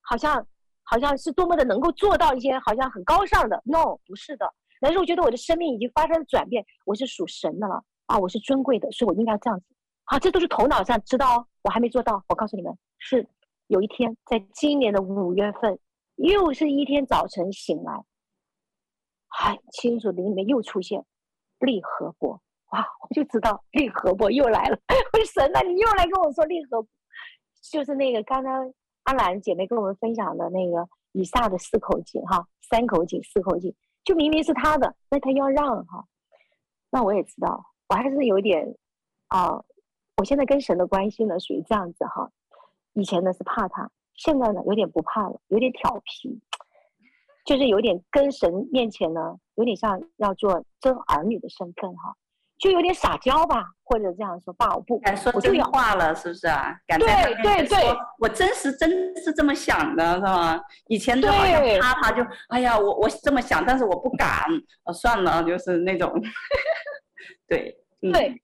[0.00, 0.44] 好像
[0.82, 4.52] 好像是多么的能够做到一些好像很高尚的，no，不是的。
[4.80, 9.66] 但是我觉得我的生命已经发生了转变，我是属神的了啊，我是尊贵的，所以我应该这样子。
[10.04, 12.24] 好，这都是头脑上知道，我还没做到。
[12.28, 13.24] 我告诉你们，是
[13.68, 15.78] 有一天在今年的五月份。
[16.22, 18.04] 又是一天早晨醒来，
[19.26, 21.04] 很清楚灵里面又出现
[21.58, 22.86] 利和伯，哇！
[23.00, 24.78] 我就知道利和伯又来了。
[25.12, 26.86] 我说神啊，你又来跟我说利和，
[27.72, 36.06] 就是那个刚刚阿兰姐妹跟我们分享的那个以撒的四口井哈，三口井四口井，就明明是他的，那他要让哈。
[36.90, 38.76] 那我也知道，我还是有点
[39.26, 39.60] 啊，
[40.18, 42.30] 我现在跟神的关系呢属于这样子哈，
[42.92, 43.90] 以前呢是怕他。
[44.24, 46.40] 现在呢，有点不怕了，有点调皮，
[47.44, 52.14] 就是有点跟神面前呢，有点像要做真儿女的身份哈，
[52.56, 56.72] 就有点撒娇吧，或者这样说，爸，我不敢说真话了，是不是啊？
[56.86, 57.08] 敢对
[57.42, 57.78] 对对，
[58.20, 60.60] 我真实真是这么想的，是吗？
[60.86, 64.44] 以前都好像怕他就，哎呀，我我这么想，但是我不敢，
[64.84, 66.08] 哦，算了，就是那种，
[67.48, 68.40] 对，嗯、对，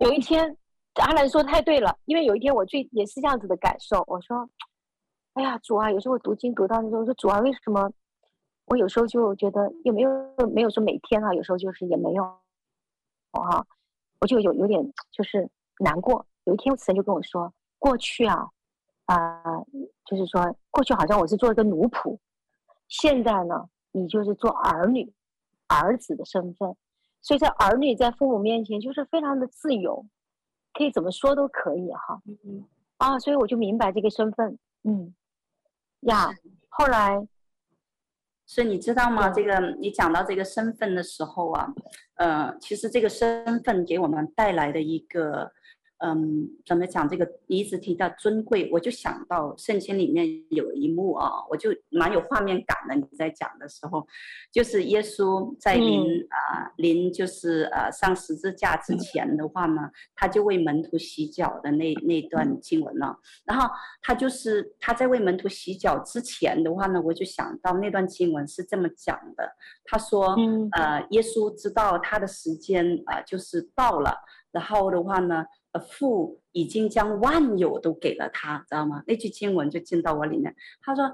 [0.00, 0.54] 有一天
[0.96, 4.46] 阿兰说太对了，因为有一天我最也是这样子的感受，我说。
[5.38, 7.88] 哎呀，主啊，有时候我读经读到那时候，我说主啊，为什么
[8.66, 10.10] 我有时候就觉得也没有
[10.52, 13.64] 没有说每天啊，有时候就是也没有，啊，
[14.20, 15.48] 我就有有点就是
[15.78, 16.26] 难过。
[16.42, 18.48] 有一天神就跟我说，过去啊
[19.04, 19.66] 啊、呃，
[20.04, 22.18] 就是说过去好像我是做一个奴仆，
[22.88, 25.12] 现在呢，你就是做儿女
[25.68, 26.74] 儿子的身份，
[27.22, 30.04] 所以在儿女在父母面前就是非常的自由，
[30.72, 32.20] 可以怎么说都可以哈。
[32.26, 32.64] 嗯
[32.96, 35.14] 啊，所以我就明白这个身份，嗯。
[36.02, 36.30] 呀，
[36.68, 37.26] 后来，
[38.46, 39.28] 所以你知道吗？
[39.30, 41.68] 这个你讲到这个身份的时候啊，
[42.14, 45.52] 呃，其实这个身份给我们带来的一个
[46.00, 47.28] 嗯，怎么讲这个？
[47.48, 52.94] 你一直提到尊贵，我就想到圣经里面有一幕啊，我就蛮有画面感的。
[52.94, 54.06] 你在讲的时候，
[54.52, 63.18] 就是耶稣在临啊临就是呃上十字架之前的话呢，他就为门徒洗脚的那那段经文了。
[63.44, 63.68] 然后
[64.00, 69.50] 他就是他在为门徒洗脚之前的话呢，我就想到那段经文是这么讲的。
[69.84, 70.36] 他说，
[70.76, 74.14] 呃，耶稣知道他的时间啊就是到了，
[74.52, 75.44] 然后的话呢。
[75.78, 79.02] 父已经将万有都给了他，知道吗？
[79.06, 80.54] 那句经文就进到我里面。
[80.80, 81.12] 他说，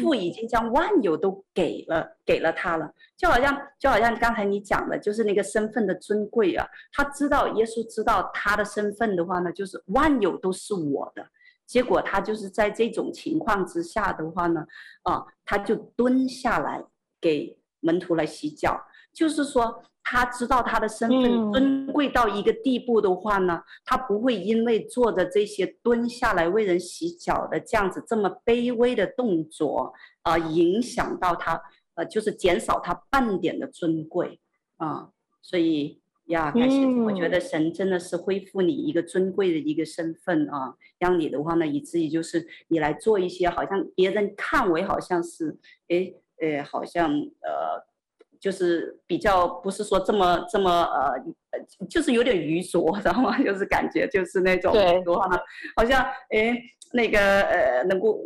[0.00, 6.66] 父已经将万有都给了，给了他了，就好像就好像刚才你讲的，就是那个身份的尊贵啊。
[6.92, 11.26] 他知道耶稣知道他的身份的话呢，就是万有都是我的。
[11.66, 14.66] 结果他就是在这种情况之下的话呢，
[15.02, 16.84] 啊，他就蹲下来
[17.20, 18.80] 给门徒来洗脚，
[19.12, 19.82] 就是说。
[20.10, 29.92] 他知道他的身份尊贵到一个地步的话呢，他不会因为做着这些蹲下来为人洗脚的这样子这么卑微的动作，
[30.22, 31.60] 呃，影响到他，
[31.94, 34.40] 呃，就是减少他半点的尊贵
[34.78, 35.10] 啊。
[35.42, 47.86] 所以呀，感谢，我觉得神真的是恢复你一个尊贵的一个身份啊，让你的话呢，以至于就是你来做一些好像别人看为好像是，哎，呃，好像呃。
[48.40, 51.14] 就是比较不是说这么这么呃，
[51.88, 53.36] 就是有点愚拙， 知道吗？
[53.42, 55.38] 就是感觉就是那种的话呢，
[55.76, 56.56] 好像哎
[56.92, 58.18] 那个呃能够，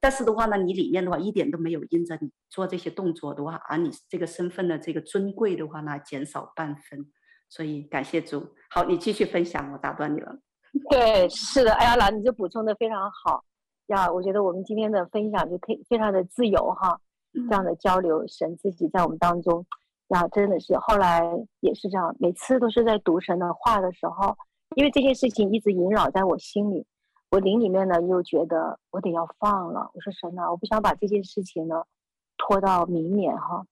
[0.00, 7.06] 但是的话呢，你里面的话一点都没有因着你做这些动作的话，而你这个身份的这个尊贵的话呢减少半分，
[7.48, 8.54] 所以感谢主。
[8.70, 10.34] 好，你继续分享，我打断你了。
[10.88, 13.44] 对，是的，哎呀，老你就补充的非常好
[13.88, 16.98] 呀，我觉得我们今天的分享就可以非常的自由哈。
[17.32, 19.64] 这样的交流，神自己在我们当中，
[20.06, 21.22] 那真的是后来
[21.60, 24.36] 也是这样，每次都是在读神的话的时候，
[24.76, 26.86] 因为这件事情一直萦绕在我心里，
[27.30, 29.90] 我灵里面呢又觉得我得要放了。
[29.94, 31.84] 我说神啊，我不想把这件事情呢
[32.36, 33.64] 拖到明年哈，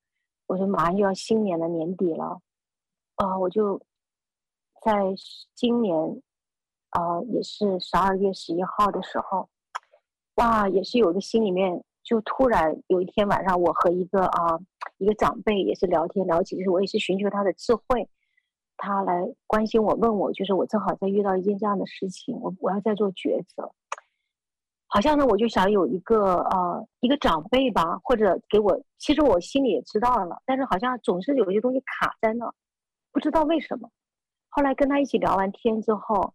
[0.47, 2.41] 我说马上又要新年的年底了，
[3.17, 3.79] 啊，我就
[4.83, 5.15] 在
[5.55, 6.23] 今年
[6.89, 9.51] 啊也是十二月十一号的时候，
[10.37, 11.85] 哇，也是有个心里面。
[12.11, 14.59] 就突然有一天晚上，我和一个啊
[14.99, 18.09] 一个长辈也是聊天聊起，就是我也是寻求他的智慧，
[18.77, 23.73] 他来关心我问我，就是我正好在遇到一件这样的事情，我我要在做抉择，
[24.89, 32.53] 好像呢我就想有一个呃一个长辈吧，或者给我，其实我心里也知道了，但是好像总是有一些东西卡在那，
[33.13, 33.89] 不知道为什么。
[34.49, 36.35] 后来跟他一起聊完天之后，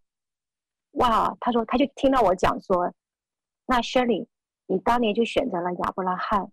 [0.92, 2.90] 哇，他说他就听到我讲说，
[3.66, 4.26] 那 Shirley。
[4.68, 6.50] 你当年就选择了亚伯拉罕，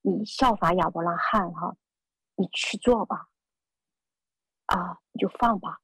[0.00, 1.74] 你效法亚伯拉罕哈，
[2.36, 3.28] 你去做吧，
[4.66, 5.80] 啊，你就放吧，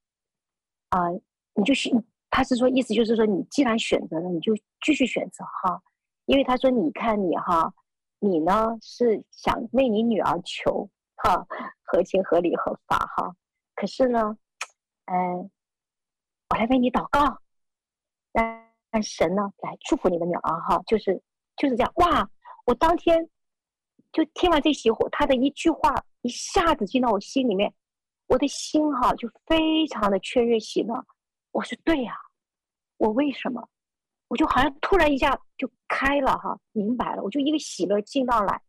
[0.91, 1.11] 啊，
[1.55, 5.83] 你就选，他是说意思就是说，你既然选择了，你就继续选择哈，
[6.27, 7.75] 因为他说你看你哈，
[8.21, 11.45] 你呢是想为你女儿求哈，
[11.83, 13.35] 合情合理合法哈，
[13.75, 14.39] 可是呢，
[15.07, 15.51] 嗯，
[16.51, 17.41] 我来为你祷告，
[18.33, 21.21] 让神呢来祝福你的女儿哈，就是。
[21.59, 22.31] 就是这样哇！
[22.65, 23.29] 我当天
[24.13, 27.75] 就听完这些话，他的一句话一下子进到我心里面，
[28.27, 31.05] 我的心哈就非常的雀跃喜乐。
[31.51, 32.15] 我说对呀，
[32.97, 33.69] 我为什么？
[34.29, 37.23] 我就好像突然一下就开了哈，明白了。
[37.23, 38.63] 我就一个喜乐进到来，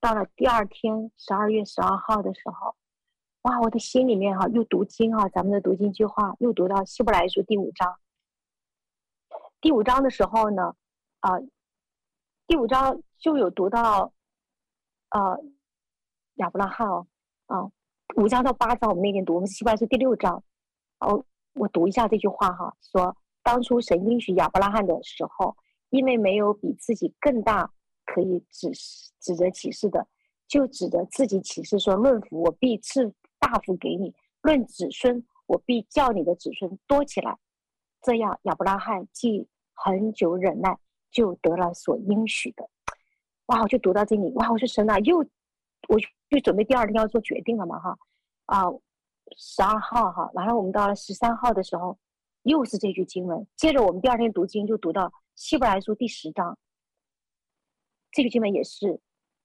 [0.00, 2.74] 到了第二天十二月十二号的时候，
[3.42, 3.60] 哇！
[3.60, 7.98] 我的心里面哈又读经啊，咱们的读经计划又读到希伯来书第五章。
[9.60, 10.74] 第五章的时候呢，
[11.20, 11.32] 啊、
[12.46, 14.12] 第五章就有读到，
[15.10, 15.36] 呃，
[16.34, 17.06] 亚伯拉罕哦，
[17.46, 17.66] 啊、
[18.14, 20.44] 五章到八章我们那天读，我们习惯是第六章，
[21.00, 21.24] 哦，
[21.54, 25.56] 我读一下这句话哈，说当初神应许亚伯拉罕的时候，
[25.90, 27.68] 因为没有比自己更大
[28.04, 28.70] 可以指
[29.20, 30.06] 指着启示的，
[30.46, 37.36] 就指着自己启示说：论福我必赐大福给你；论子孙我必叫你的子孙多起来。
[38.02, 40.78] 这样亚伯拉罕既恒久忍耐。
[41.10, 42.68] 就得了所应许的，
[43.46, 43.62] 哇！
[43.62, 44.50] 我就读到这里，哇！
[44.50, 45.98] 我说神啊，又，我
[46.28, 47.98] 就准备第二天要做决定了嘛，哈，
[48.46, 48.64] 啊，
[49.36, 51.98] 十二号哈，完了我们到了十三号的时候，
[52.42, 56.58] 又是这句经文，接着我们第二天读经就读到希伯来书第十章，
[58.10, 59.00] 这句经文也是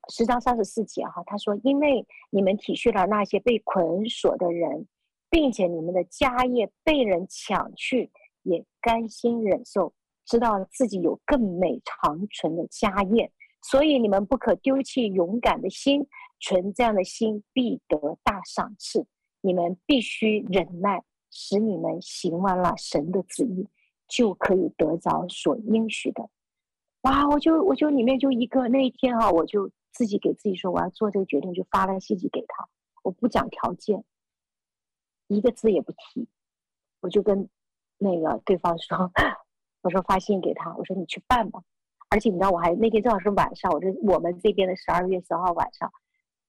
[0.09, 4.87] 十章三十四节哈，他说：因为你们体恤了那些被捆锁的人，
[5.29, 9.93] 并且你们的家业被人抢去，也甘心忍受。
[10.25, 16.07] 知道自己有更美长存的家业，所以你们不可丢弃勇敢的心，
[16.39, 19.05] 存这样的心必得大赏赐。
[19.41, 23.67] 你们必须忍耐，使你们行完了神的旨意，
[24.07, 26.29] 就可以得着所应许的。
[27.01, 27.27] 哇！
[27.27, 32.69] 我就我就里面就一个那一天哈、啊，我就自己给自己说，我要做这个决定，就发了信息给他，
[33.03, 34.03] 我不讲条件，
[35.27, 36.27] 一个字也不提，
[36.99, 37.49] 我就跟
[37.97, 39.11] 那个对方说，
[39.81, 41.61] 我说发信给他，我说你去办吧。
[42.09, 45.91] 而且你知道，我还那天正好是晚上，我这我们这边的十二月十号晚上，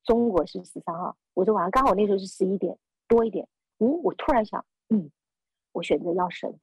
[0.05, 2.77] 中国是十三号，我说晚上刚好那时候是十一点
[3.07, 3.49] 多一点。
[3.79, 5.11] 嗯，我突然想，嗯，
[5.71, 6.59] 我选择要神，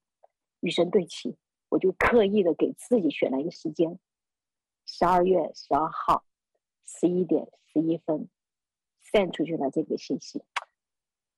[0.60, 1.38] 与神对齐，
[1.70, 3.98] 我就刻意的给自己选了一个时间，
[4.86, 6.26] 十二月十二号
[6.86, 8.28] 十一点十一分
[9.12, 10.44] ，send 出去了这个信息。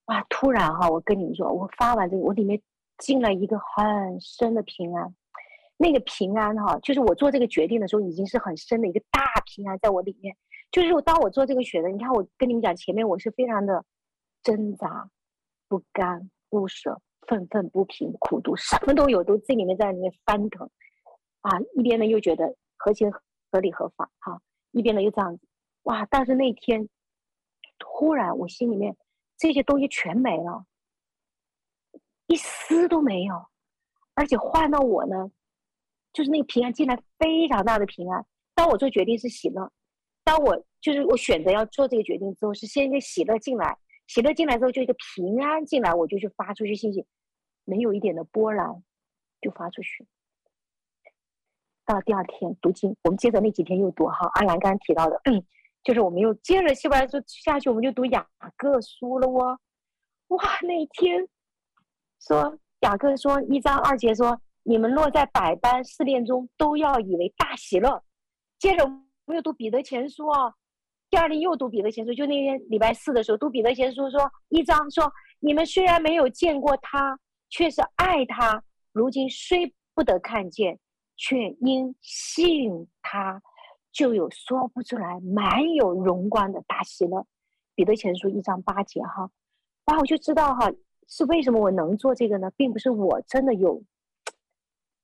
[0.06, 2.60] 哇，突然哈，我跟你们说，我发完这个，我里面
[2.98, 5.16] 进了一个很深的平安。
[5.82, 10.36] 那个平安哈，就是我做这个决定的时候，已经是很深的一个大平安在我里面。
[10.72, 13.84] 就是当我做这个选择，你看我跟你们讲，前面我是非常的
[14.44, 15.10] 挣扎。
[15.68, 20.70] 不甘不舍，愤愤不平，苦读，什么都有，都这里面在里面翻腾，
[21.40, 23.10] 啊，一边呢又觉得合情
[23.50, 25.48] 合理合法，哈、一边呢又这样子，
[25.84, 26.06] 哇！
[26.10, 26.90] 但是那天
[27.80, 28.98] 突然我心里面
[29.38, 30.66] 这些东西全没了，
[32.28, 33.46] 一丝都没有，
[34.14, 35.32] 而且换到我呢，
[36.14, 38.26] 就是那个平安进来非常大的平安。
[38.54, 39.72] 当我做决定是喜乐，
[40.24, 43.78] 当我就是我选择要做这个决定之后，是先一个喜乐进来。
[44.08, 47.06] 喜乐进来之后，就一个平安进来，我就去发出去信息，
[47.64, 48.84] 没有一点的波澜，
[49.42, 50.06] 就发出去。
[51.86, 55.22] 到第二天读经，我们接着那几天又读哈，阿兰刚刚提到的，
[55.84, 59.58] 就是我们又接着希伯来书下去，我们就读雅各书了哦。
[60.28, 61.28] 哇，那一天
[62.20, 68.04] 说雅各说一章二节说，你们落在百般试炼中，都要以为大喜乐。
[68.60, 68.90] 接着我
[69.26, 70.54] 们又读彼得前书啊。
[71.10, 78.62] 第二天又读彼得前书，就那天礼拜四的时候读彼得前书说，一章说，你们虽然没有见过他，却是爱他；
[78.94, 80.80] 如今虽不得看见，
[81.18, 83.42] 却因信他，
[83.92, 87.26] 就有说不出来、满有荣光的大喜乐。
[87.76, 89.30] 彼得前书一章八节哈，
[89.86, 90.72] 然后我就知道哈，
[91.10, 92.50] 是为什么我能做这个呢？
[92.56, 93.82] 并不是我真的有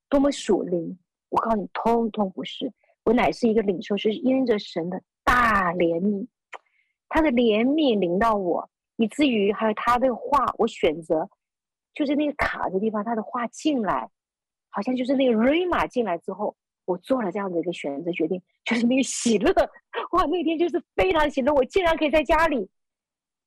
[0.09, 0.97] 多么属灵，
[1.29, 2.71] 我告诉你，通通不是，
[3.03, 5.01] 我乃是一个领受，是因着神的。
[5.23, 6.25] 大怜悯，
[7.09, 11.29] 他的怜悯临到我，以至于还有他的话，我选择
[11.93, 14.09] 就是那个卡的地方，他的话进来，
[14.69, 16.55] 好像就是那个瑞玛进来之后，
[16.85, 19.51] 我做了这样的一个选择决定，就是那个喜乐，
[20.11, 22.69] 哇，那天就是非常喜乐，我竟然可以在家里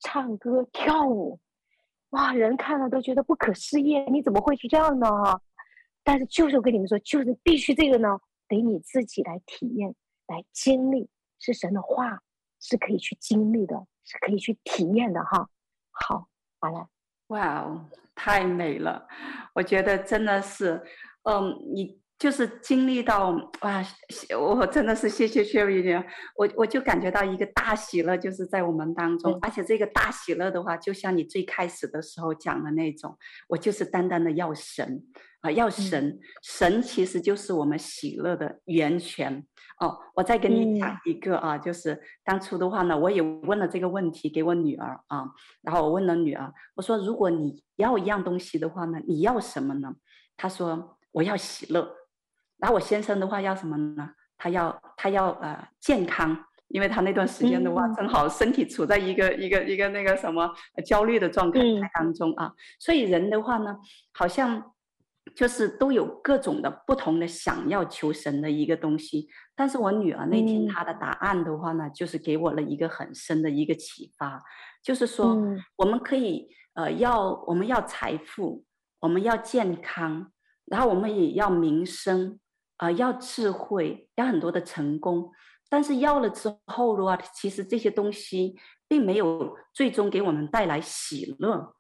[0.01, 1.39] 唱歌跳舞，
[2.11, 5.09] 哇，人看了都觉得不可思议，你怎么会是这样呢？
[6.03, 9.95] 但是就是我跟你们说，就是必须这个呢，得你自己来体验，
[10.27, 11.09] 来经历。
[11.43, 12.21] 是神的话，
[12.61, 15.49] 是可以去经历的，是可以去体验的哈。
[15.91, 16.29] 好，
[16.61, 16.89] 完了。
[17.29, 19.07] 哇哦，太美了！
[19.55, 20.83] 我觉得真的是，
[21.23, 23.31] 嗯，你就是经历到
[23.63, 23.83] 哇，
[24.39, 26.05] 我真的是谢谢 Sherry，
[26.37, 33.17] 我我就感觉到一个大喜乐，就是在我们当中，嗯、而且这个大喜乐的话，就像你最开始的时候讲的那种，
[33.49, 35.03] 我就是单单的要神
[35.41, 39.47] 啊，要神，嗯、神其实就是我们喜乐的源泉。
[39.79, 45.25] 哦，我再跟你讲一个啊，嗯、就是当初的话呢，我也问了这个问题给我女儿啊，
[45.63, 49.95] 然后我问了女儿，我说如果你要一样东西的话呢，你要什么呢？
[50.37, 51.97] 她说我要喜乐。
[52.61, 54.11] 然后我先生的话要什么呢？
[54.37, 56.37] 他要他要呃健康，
[56.69, 60.51] 因为他那段时间的话，嗯、正好身体处在一个一个一个那个什么
[60.85, 61.61] 焦虑的状态
[61.95, 63.77] 当中啊，嗯、所以人的话呢，
[64.13, 64.73] 好像。
[65.37, 74.43] 就是都有各种的不同的想要求神的一个东西，但是我女儿那天她的答案的话呢，嗯、就是给我了一个很深的一个启发，
[74.83, 78.65] 就是说、嗯、我们可以呃要我们要财富，
[78.99, 80.33] 我们要健康，
[80.65, 82.50] 然后我们也要名声啊、
[82.81, 85.31] 呃，要智慧，要很多的成功，
[85.69, 88.57] 但是要了之后的话，其实这些东西
[88.89, 91.75] 并没有最终给我们带来喜乐。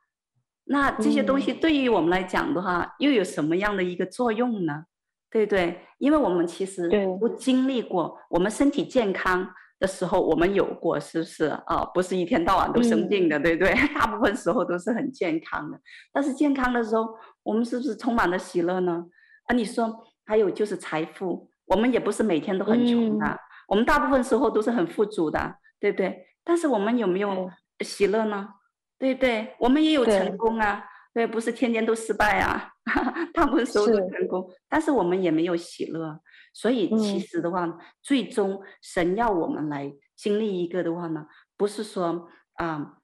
[0.64, 4.84] 那这些东西对于我们来讲的话，又有什么样的一个作用呢？
[5.30, 5.86] 对不对？
[5.98, 6.88] 因为我们其实
[7.18, 9.48] 不经历过，我们身体健康
[9.78, 11.82] 的时候，我们有过，是不是啊？
[11.94, 13.72] 不是一天到晚都生病的，对不对？
[13.94, 15.80] 大部分时候都是很健康的。
[16.12, 17.08] 但是健康的时候，
[17.42, 19.06] 我们是不是充满了喜乐呢？
[19.46, 26.24] 啊，你说还有就是财富，我们也不是每天都很穷的，我们大部分时候都是很富足的，对不对？
[26.44, 27.50] 但是我们有没有
[27.80, 28.48] 喜乐呢？
[28.96, 32.70] 对不对，我们也有成功啊，对，对，不是天天都失败啊，
[33.34, 36.20] 大部分时候都成功，是但是我们也没有喜乐，
[36.54, 41.26] 所以其实的话，嗯、最终神要我们来经历一个的话呢，
[41.56, 42.96] 不是说啊、呃，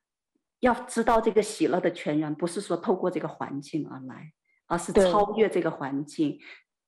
[0.60, 4.32] 要知道这个喜乐的泉源，不是说透过这个环境而来，
[4.68, 6.38] 而是超越这个环境，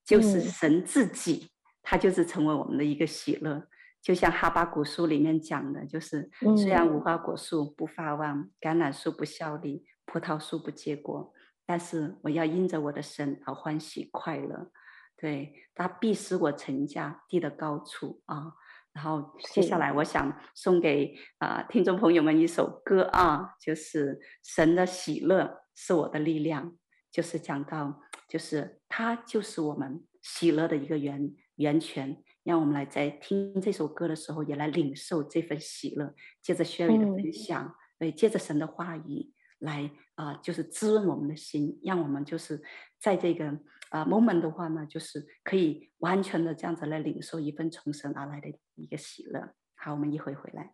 [0.09, 1.51] 就是神自己，
[1.83, 3.69] 他就是成为我们的一个喜乐。
[4.01, 11.35] 就像哈巴古书里面讲的，就是虽然无花果树不发旺，橄榄树不效力，葡萄树不结果，
[11.67, 14.71] 但是我要因着我的神而欢喜快乐。
[15.15, 18.55] 对，他必使我成家地的高处啊。
[18.95, 26.77] 然后接下来，我想送给啊、呃、听众朋友们一首歌啊，就是神的喜乐是我的力量，
[27.11, 32.22] 就是讲到，就是他就是我们喜乐的一个源源泉。
[32.45, 36.14] 让我们来在听这首歌的时候，也来领受这份喜乐。
[36.41, 42.62] 接着 Sherry 的分享，对、嗯，借着神的话语来啊、呃，就是滋润我们的心，让我们就是
[42.99, 43.49] 在这个
[43.91, 49.53] 啊、呃、moment 的话呢，就是可以完全的这样子来领受一份从神而来的一个喜乐。
[49.74, 50.72] 好，我们一会回来。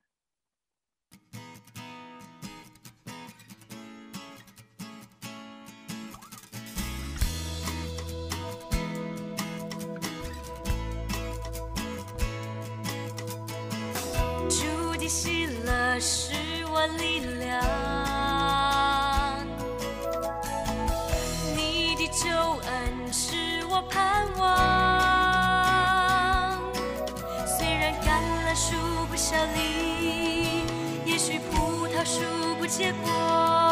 [32.76, 33.63] 结果，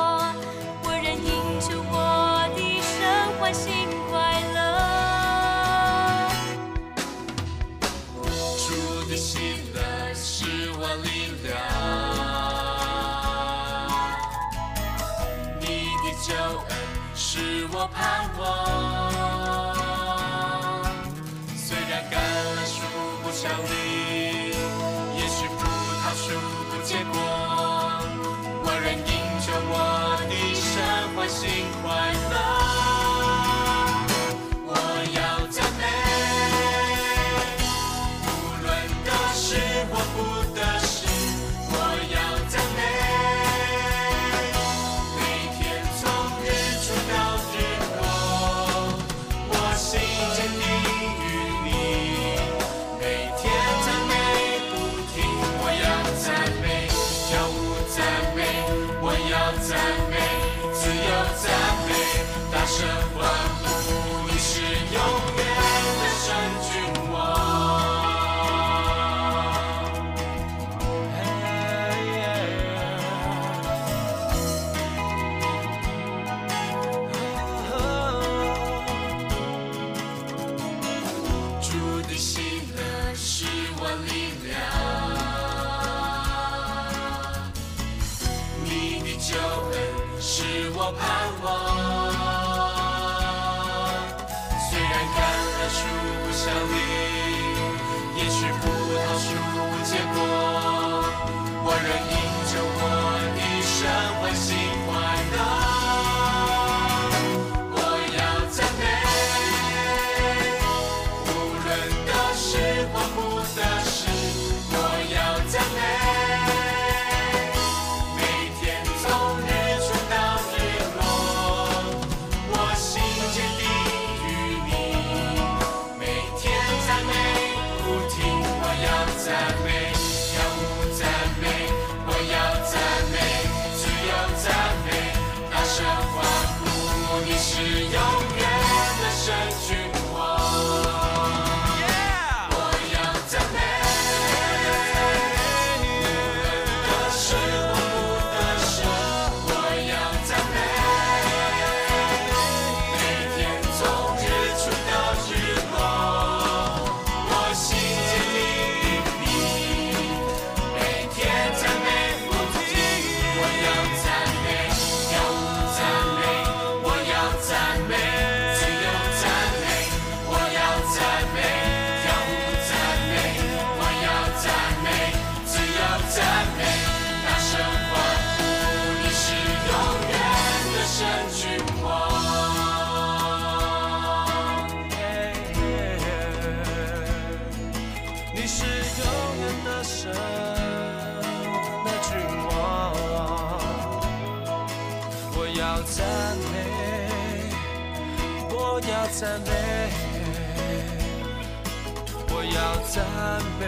[203.22, 203.64] 干杯，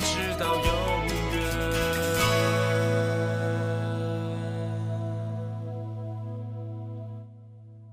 [0.00, 1.44] 直到永远。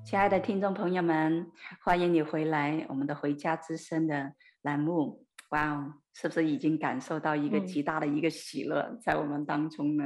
[0.05, 1.51] 亲爱的听众朋友们，
[1.83, 4.31] 欢迎你回来我们的回家之声的
[4.61, 10.05] 栏目，哇哦，是不是已经感受到一个极大的一个喜乐在我们当中呢？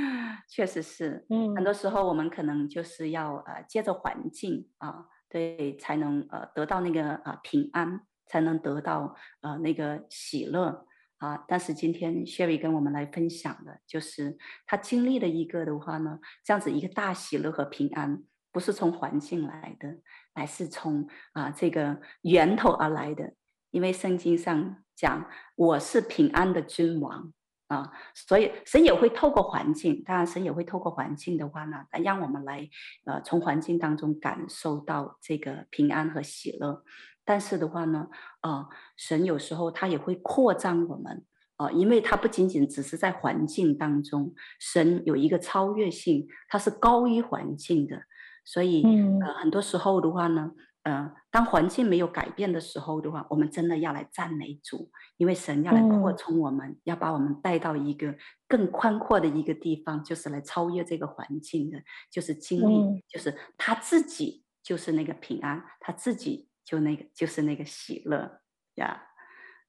[0.46, 8.02] 确实是，嗯，很多时候我们可能就是要呃借着环境啊，对，才能呃得到那个呃平安。
[8.32, 10.86] 才能得到呃那个喜乐
[11.18, 11.44] 啊。
[11.46, 18.22] 但是今天 Sherry 跟我们来分享的就是他经历的一个的话呢，这样子一个大喜乐和平安。
[18.54, 19.88] 不是从环境来的，
[20.34, 23.32] 乃是从啊这个源头而来的。
[23.70, 25.26] 因为圣经上讲，
[25.56, 27.32] 我是平安的君王
[27.68, 32.68] 啊，所以神也会透过环境，当然神也会透过环境的话呢，来让我们来
[33.06, 36.84] 呃从环境当中感受到这个平安和喜乐。
[37.24, 38.08] 但是的话呢，
[38.42, 41.24] 呃神有时候他也会扩张我们
[41.56, 48.02] 啊，因为他不仅仅只是在环境当中，神有一个超越性，他是高于环境的。
[48.44, 48.82] 所以，
[49.20, 50.50] 呃，很多时候的话呢，
[50.82, 58.16] 呃，当环境没有改变的时候的话，我们真的要来赞美主，因为神要来扩充我们，要把我们带到一个
[58.48, 61.78] 更宽阔的一个地方，就是来超越这个环境的，
[62.10, 68.40] 就是经历，就是他自己就是那个平安，他自己就那个就是那个喜乐
[68.74, 69.02] 呀。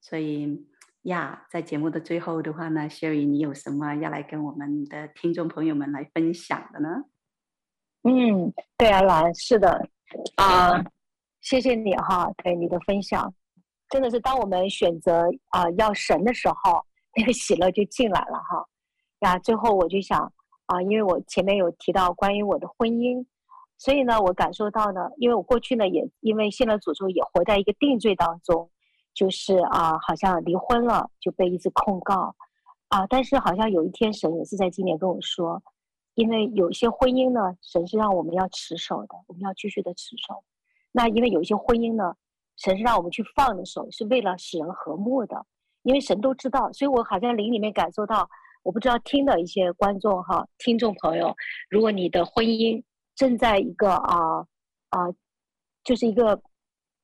[0.01, 0.67] 所以
[1.03, 7.05] 呀，在节目的最后的话呢，Sherry，你有什么要来跟我们的听众朋友们来分享的呢？
[8.03, 9.87] 嗯，对啊，兰是的，
[10.35, 10.83] 啊，
[11.39, 13.33] 谢谢你哈，对你的分享，
[13.89, 16.85] 真的是当我们选择啊要神的时候，
[17.15, 18.67] 那个喜乐就进来了哈。
[19.19, 20.21] 呀，最后我就想
[20.65, 23.25] 啊，因为我前面有提到关于我的婚姻，
[23.83, 28.69] 所以呢，我感受到呢，因为我过去呢也因为信了主之后也活在一个定罪当中，
[29.13, 32.33] 就是啊，好像离婚了就被一直控告
[32.87, 35.61] 啊，但是好像有一天神也是在今年跟我说。
[36.13, 40.45] 因为有一些婚姻呢，神是让我们要持守的，我们要继续的持守。
[40.93, 42.15] 那因为有一些婚姻呢，
[42.55, 45.45] 神是让我们去放的手，是为了使人和睦的。
[45.81, 48.29] 因为神都知道，所以我好像灵里面感受到，
[48.61, 51.35] 我不知道听的一些观众哈，听众朋友，
[51.69, 52.81] 如果你的婚姻
[53.15, 54.45] 正在一个啊
[54.89, 55.07] 啊，
[55.83, 56.41] 就是一个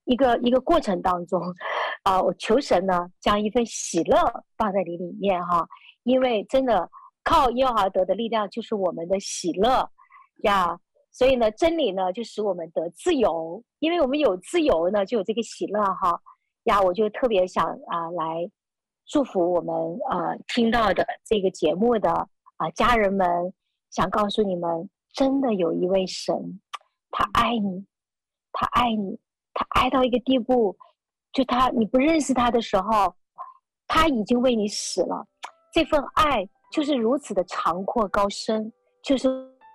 [0.05, 1.41] 一个一个过程当中，
[2.03, 4.17] 啊，我求神呢，将一份喜乐
[4.57, 5.67] 放在你里面哈，
[6.03, 6.89] 因为真的。
[7.21, 9.87] 靠耶和华得的力量就是我们的喜乐
[10.43, 10.79] 呀，
[11.11, 16.19] 所以呢，真理呢就使我们得自由，因为我们有自由呢，就有这个喜乐哈
[16.63, 18.49] 呀，我就特别想啊来
[19.05, 19.75] 祝福我们
[20.09, 22.09] 啊听到的这个节目的
[22.55, 23.53] 啊家人们，
[23.91, 24.89] 想告诉你们，
[25.19, 26.61] 真的有一位神，
[27.11, 27.85] 他爱你，
[28.53, 29.19] 他爱你，
[29.53, 30.77] 他爱到一个地步，
[31.33, 33.13] 就他你不认识他的时候，
[33.85, 35.27] 他已经为你死了，
[35.73, 36.47] 这份爱。
[36.71, 38.71] 就是如此的长阔高深，
[39.03, 39.27] 就是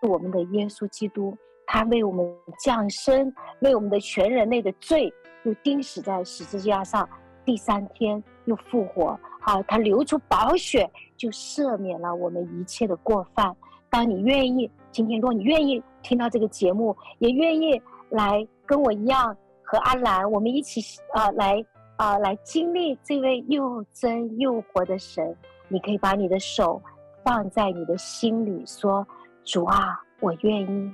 [0.08, 1.36] 我们的耶稣基督，
[1.66, 2.24] 他为我们
[2.58, 3.30] 降生，
[3.60, 5.12] 为我们的全人类的罪
[5.44, 7.06] 又钉死在十字架上，
[7.44, 9.18] 第三天又复活。
[9.42, 13.54] 好，他流出宝血，就赦免了我们一切的过犯。
[13.90, 20.80] 当你愿意，今天如果你愿意听到这个节目，也愿意来跟我一样和阿兰，我们一起
[21.12, 21.64] 啊、呃、来
[21.96, 25.36] 啊、呃、来经历这位又真又活的神。
[25.66, 26.80] 你可以把你的手
[27.24, 29.04] 放在你的心里，说
[29.42, 30.92] ：“主啊，我愿意，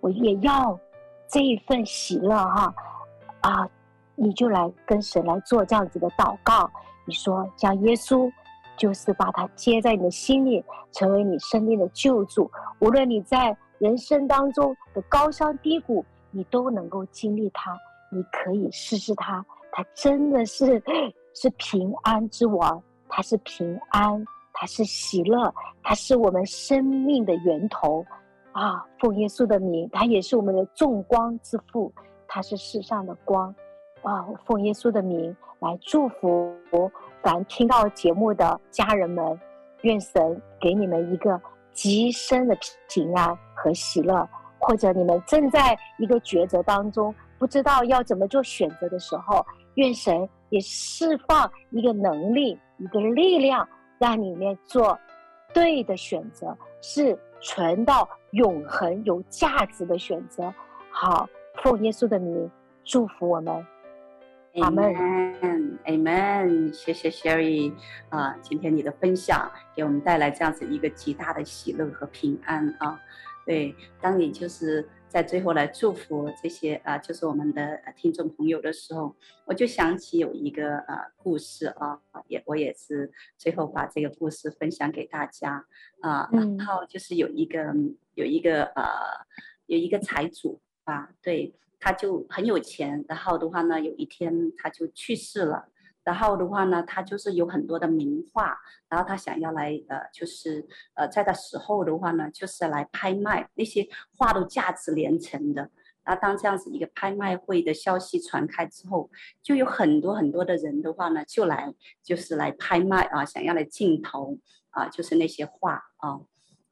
[0.00, 0.80] 我也要
[1.28, 2.74] 这一份喜乐哈
[3.42, 3.68] 啊！”
[4.16, 6.70] 你就来跟神来做这样子的祷告。
[7.04, 8.32] 你说：“将耶稣，
[8.76, 12.50] 就是把他接在你的心里，成为你生命的救主。
[12.80, 17.76] 无论你在人生当中的高山低谷，你都能够经历他。
[18.10, 20.82] 你可以试试他，他真的是
[21.34, 25.54] 是平安之王。”他是平安，他是喜乐，
[25.84, 28.04] 他是我们生命的源头，
[28.50, 28.84] 啊！
[28.98, 31.92] 奉耶稣的名，他也是我们的众光之父，
[32.26, 33.54] 他是世上的光，
[34.02, 34.26] 啊！
[34.46, 36.52] 奉耶稣的名来祝福
[37.24, 39.40] 凡听到节目的家人们，
[39.80, 41.40] 愿神给你们一个
[41.72, 42.54] 极深的
[42.86, 49.42] 平安和喜乐，或者你们正在一个抉择当中，不知道要怎么做选择的时候，
[49.76, 52.60] 愿神也释放一个能力。
[52.76, 53.66] 一个力量，
[53.98, 54.98] 让你们做
[55.54, 60.52] 对的选择，是存到永恒、有价值的选择。
[60.90, 61.26] 好，
[61.62, 62.50] 奉耶稣的名
[62.84, 63.64] 祝福我们，
[64.60, 64.94] 阿门
[65.84, 66.72] ，Amen。
[66.72, 67.72] 谢谢 Sherry
[68.08, 73.00] 啊、呃，今天你的分享给我们带来这样子一个极大的喜乐和平安啊。
[73.46, 74.88] 对，当你就是。
[75.06, 85.64] 在最后来祝福这些啊，就是我们的听众朋友的时候，我就想起有一个呃故事啊，也我也是最后把这个故事分享给大家
[86.00, 86.28] 啊。
[86.32, 87.72] 然后就是有一个
[88.14, 88.82] 有一个呃
[89.66, 91.54] 有一个财主啊，对，
[91.84, 95.68] 他就很有钱，然后的话呢，有一天他就去世了，
[96.02, 98.56] 然后的话呢，他就是有很多的名画，
[98.88, 105.70] 然后他想要来呃，就是呃，在的时候的话呢，就是来拍卖那些画都价值连城的。
[106.06, 109.10] 那当这样子一个拍卖会的消息传开之后，
[109.42, 114.38] 就有很多很多的人的话呢，就来就是来拍卖啊，想要来竞投
[114.70, 116.20] 啊，就是那些画啊。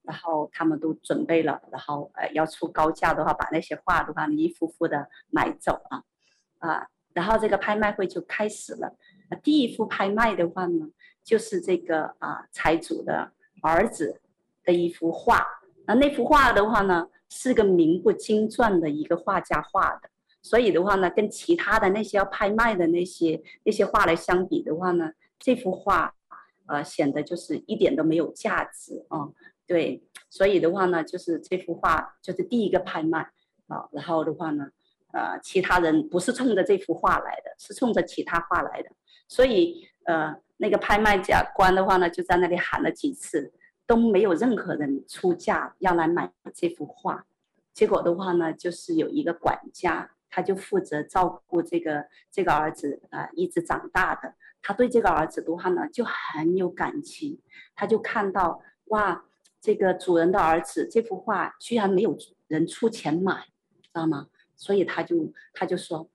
[0.03, 6.03] 然后他们都准备了，然后呃要出高价的话，把那些画的话一幅幅的买走啊
[6.59, 8.97] 啊，然后这个拍卖会就开始了。
[9.43, 10.89] 第一幅拍卖的话呢，
[11.23, 13.33] 就是这个啊财主的
[13.63, 14.21] 儿子
[14.65, 15.47] 的一幅画。
[15.87, 20.11] 那那幅画的话呢，是个名不经传的一个画家画的，
[20.43, 26.15] 所以的话呢，跟其他的那些要拍卖的那些那些画来相比的话呢，这幅画
[26.67, 29.29] 呃显得就是一点都没有价值啊。
[29.73, 33.21] 对，所以的话呢，就是这幅画就是第一个拍卖
[33.69, 34.69] 啊，然后的话呢，
[35.15, 38.91] 呃，其他人不是冲着这幅画来的，是冲着其他画来的，
[39.29, 43.51] 所以呃，那个拍卖家官的话呢，就在那里喊了几次，
[43.87, 47.25] 都没有任何人出价要来买这幅画，
[47.73, 57.41] 结果的话呢，就是有一个管家，他就负责照顾这个这个儿子啊，呃，一直长大的，他对这个儿子的话呢就很有感情，
[57.75, 59.25] 他就看到哇。
[59.63, 63.45] 这个主人的儿子这幅画居然没有人出钱买，
[63.81, 64.27] 知道吗？
[64.57, 66.11] 所以他就他就说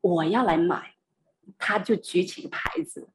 [0.00, 0.94] 我要来买，
[1.58, 3.08] 他就举起个牌子，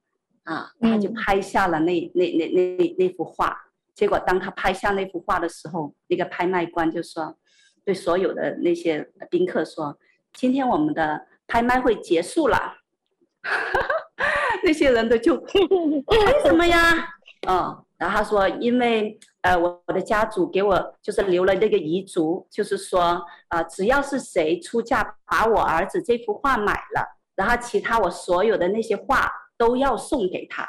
[0.44, 3.58] 啊，他就拍下了那那那那那幅画。
[3.96, 7.38] 结果当他拍下那幅画的时候，那个拍卖官就说，
[7.86, 9.98] 对所有的那些宾客说，
[10.34, 12.76] 今天我们的拍卖会结束了。
[14.64, 16.94] 那些人都就 为什么呀？
[17.48, 17.84] 嗯。
[17.98, 19.18] 然后他说，因为
[19.48, 30.68] 呃，我我的家族给我就是留了那个遗嘱，就是说啊、呃，只要是谁出价把我儿子这幅画买了，然后其他我所有的那些画都要送给他，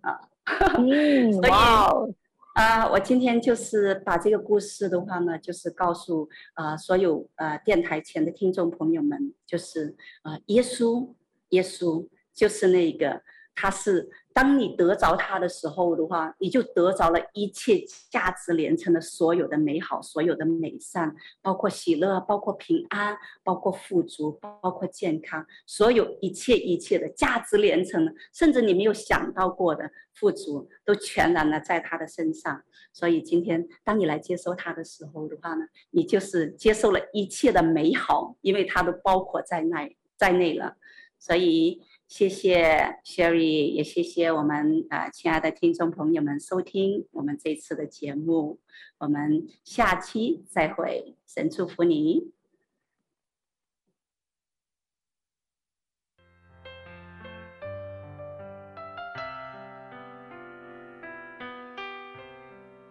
[0.00, 0.18] 啊，
[0.80, 11.12] 嗯、所以啊、呃，我今天就是把这个故事的话呢，就是告诉啊、呃、所有呃电台前的听众朋友们，就是啊、呃，耶稣，
[11.50, 13.22] 耶稣就是那个。
[13.56, 32.60] 他是，当你得着他的时候的话，你就得着了一切价值连城的所有的美好，所有的美善，包括喜乐，包括平安，包括富足，包括健康，所有一切一切的价值连城，甚至你没有想到过的富足，都全然的在他的身上。
[32.92, 40.76] 所以今天当你来接受他的时候的话呢，你就是接受了一切的美好，因为他都包括在内在内了。
[41.20, 41.80] 所以。
[42.06, 48.60] 谢谢 Sherry，也谢谢我们啊、呃、亲爱的听众朋友们收听我们这次的节目，
[48.98, 52.30] 我们下期再会，神祝福你。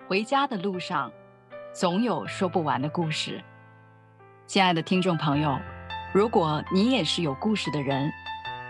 [0.05, 1.11] 回家的路上，
[1.73, 3.41] 总有说不完的故事。
[4.45, 5.57] 亲爱的听众朋友，
[6.13, 8.11] 如果你也是有故事的人。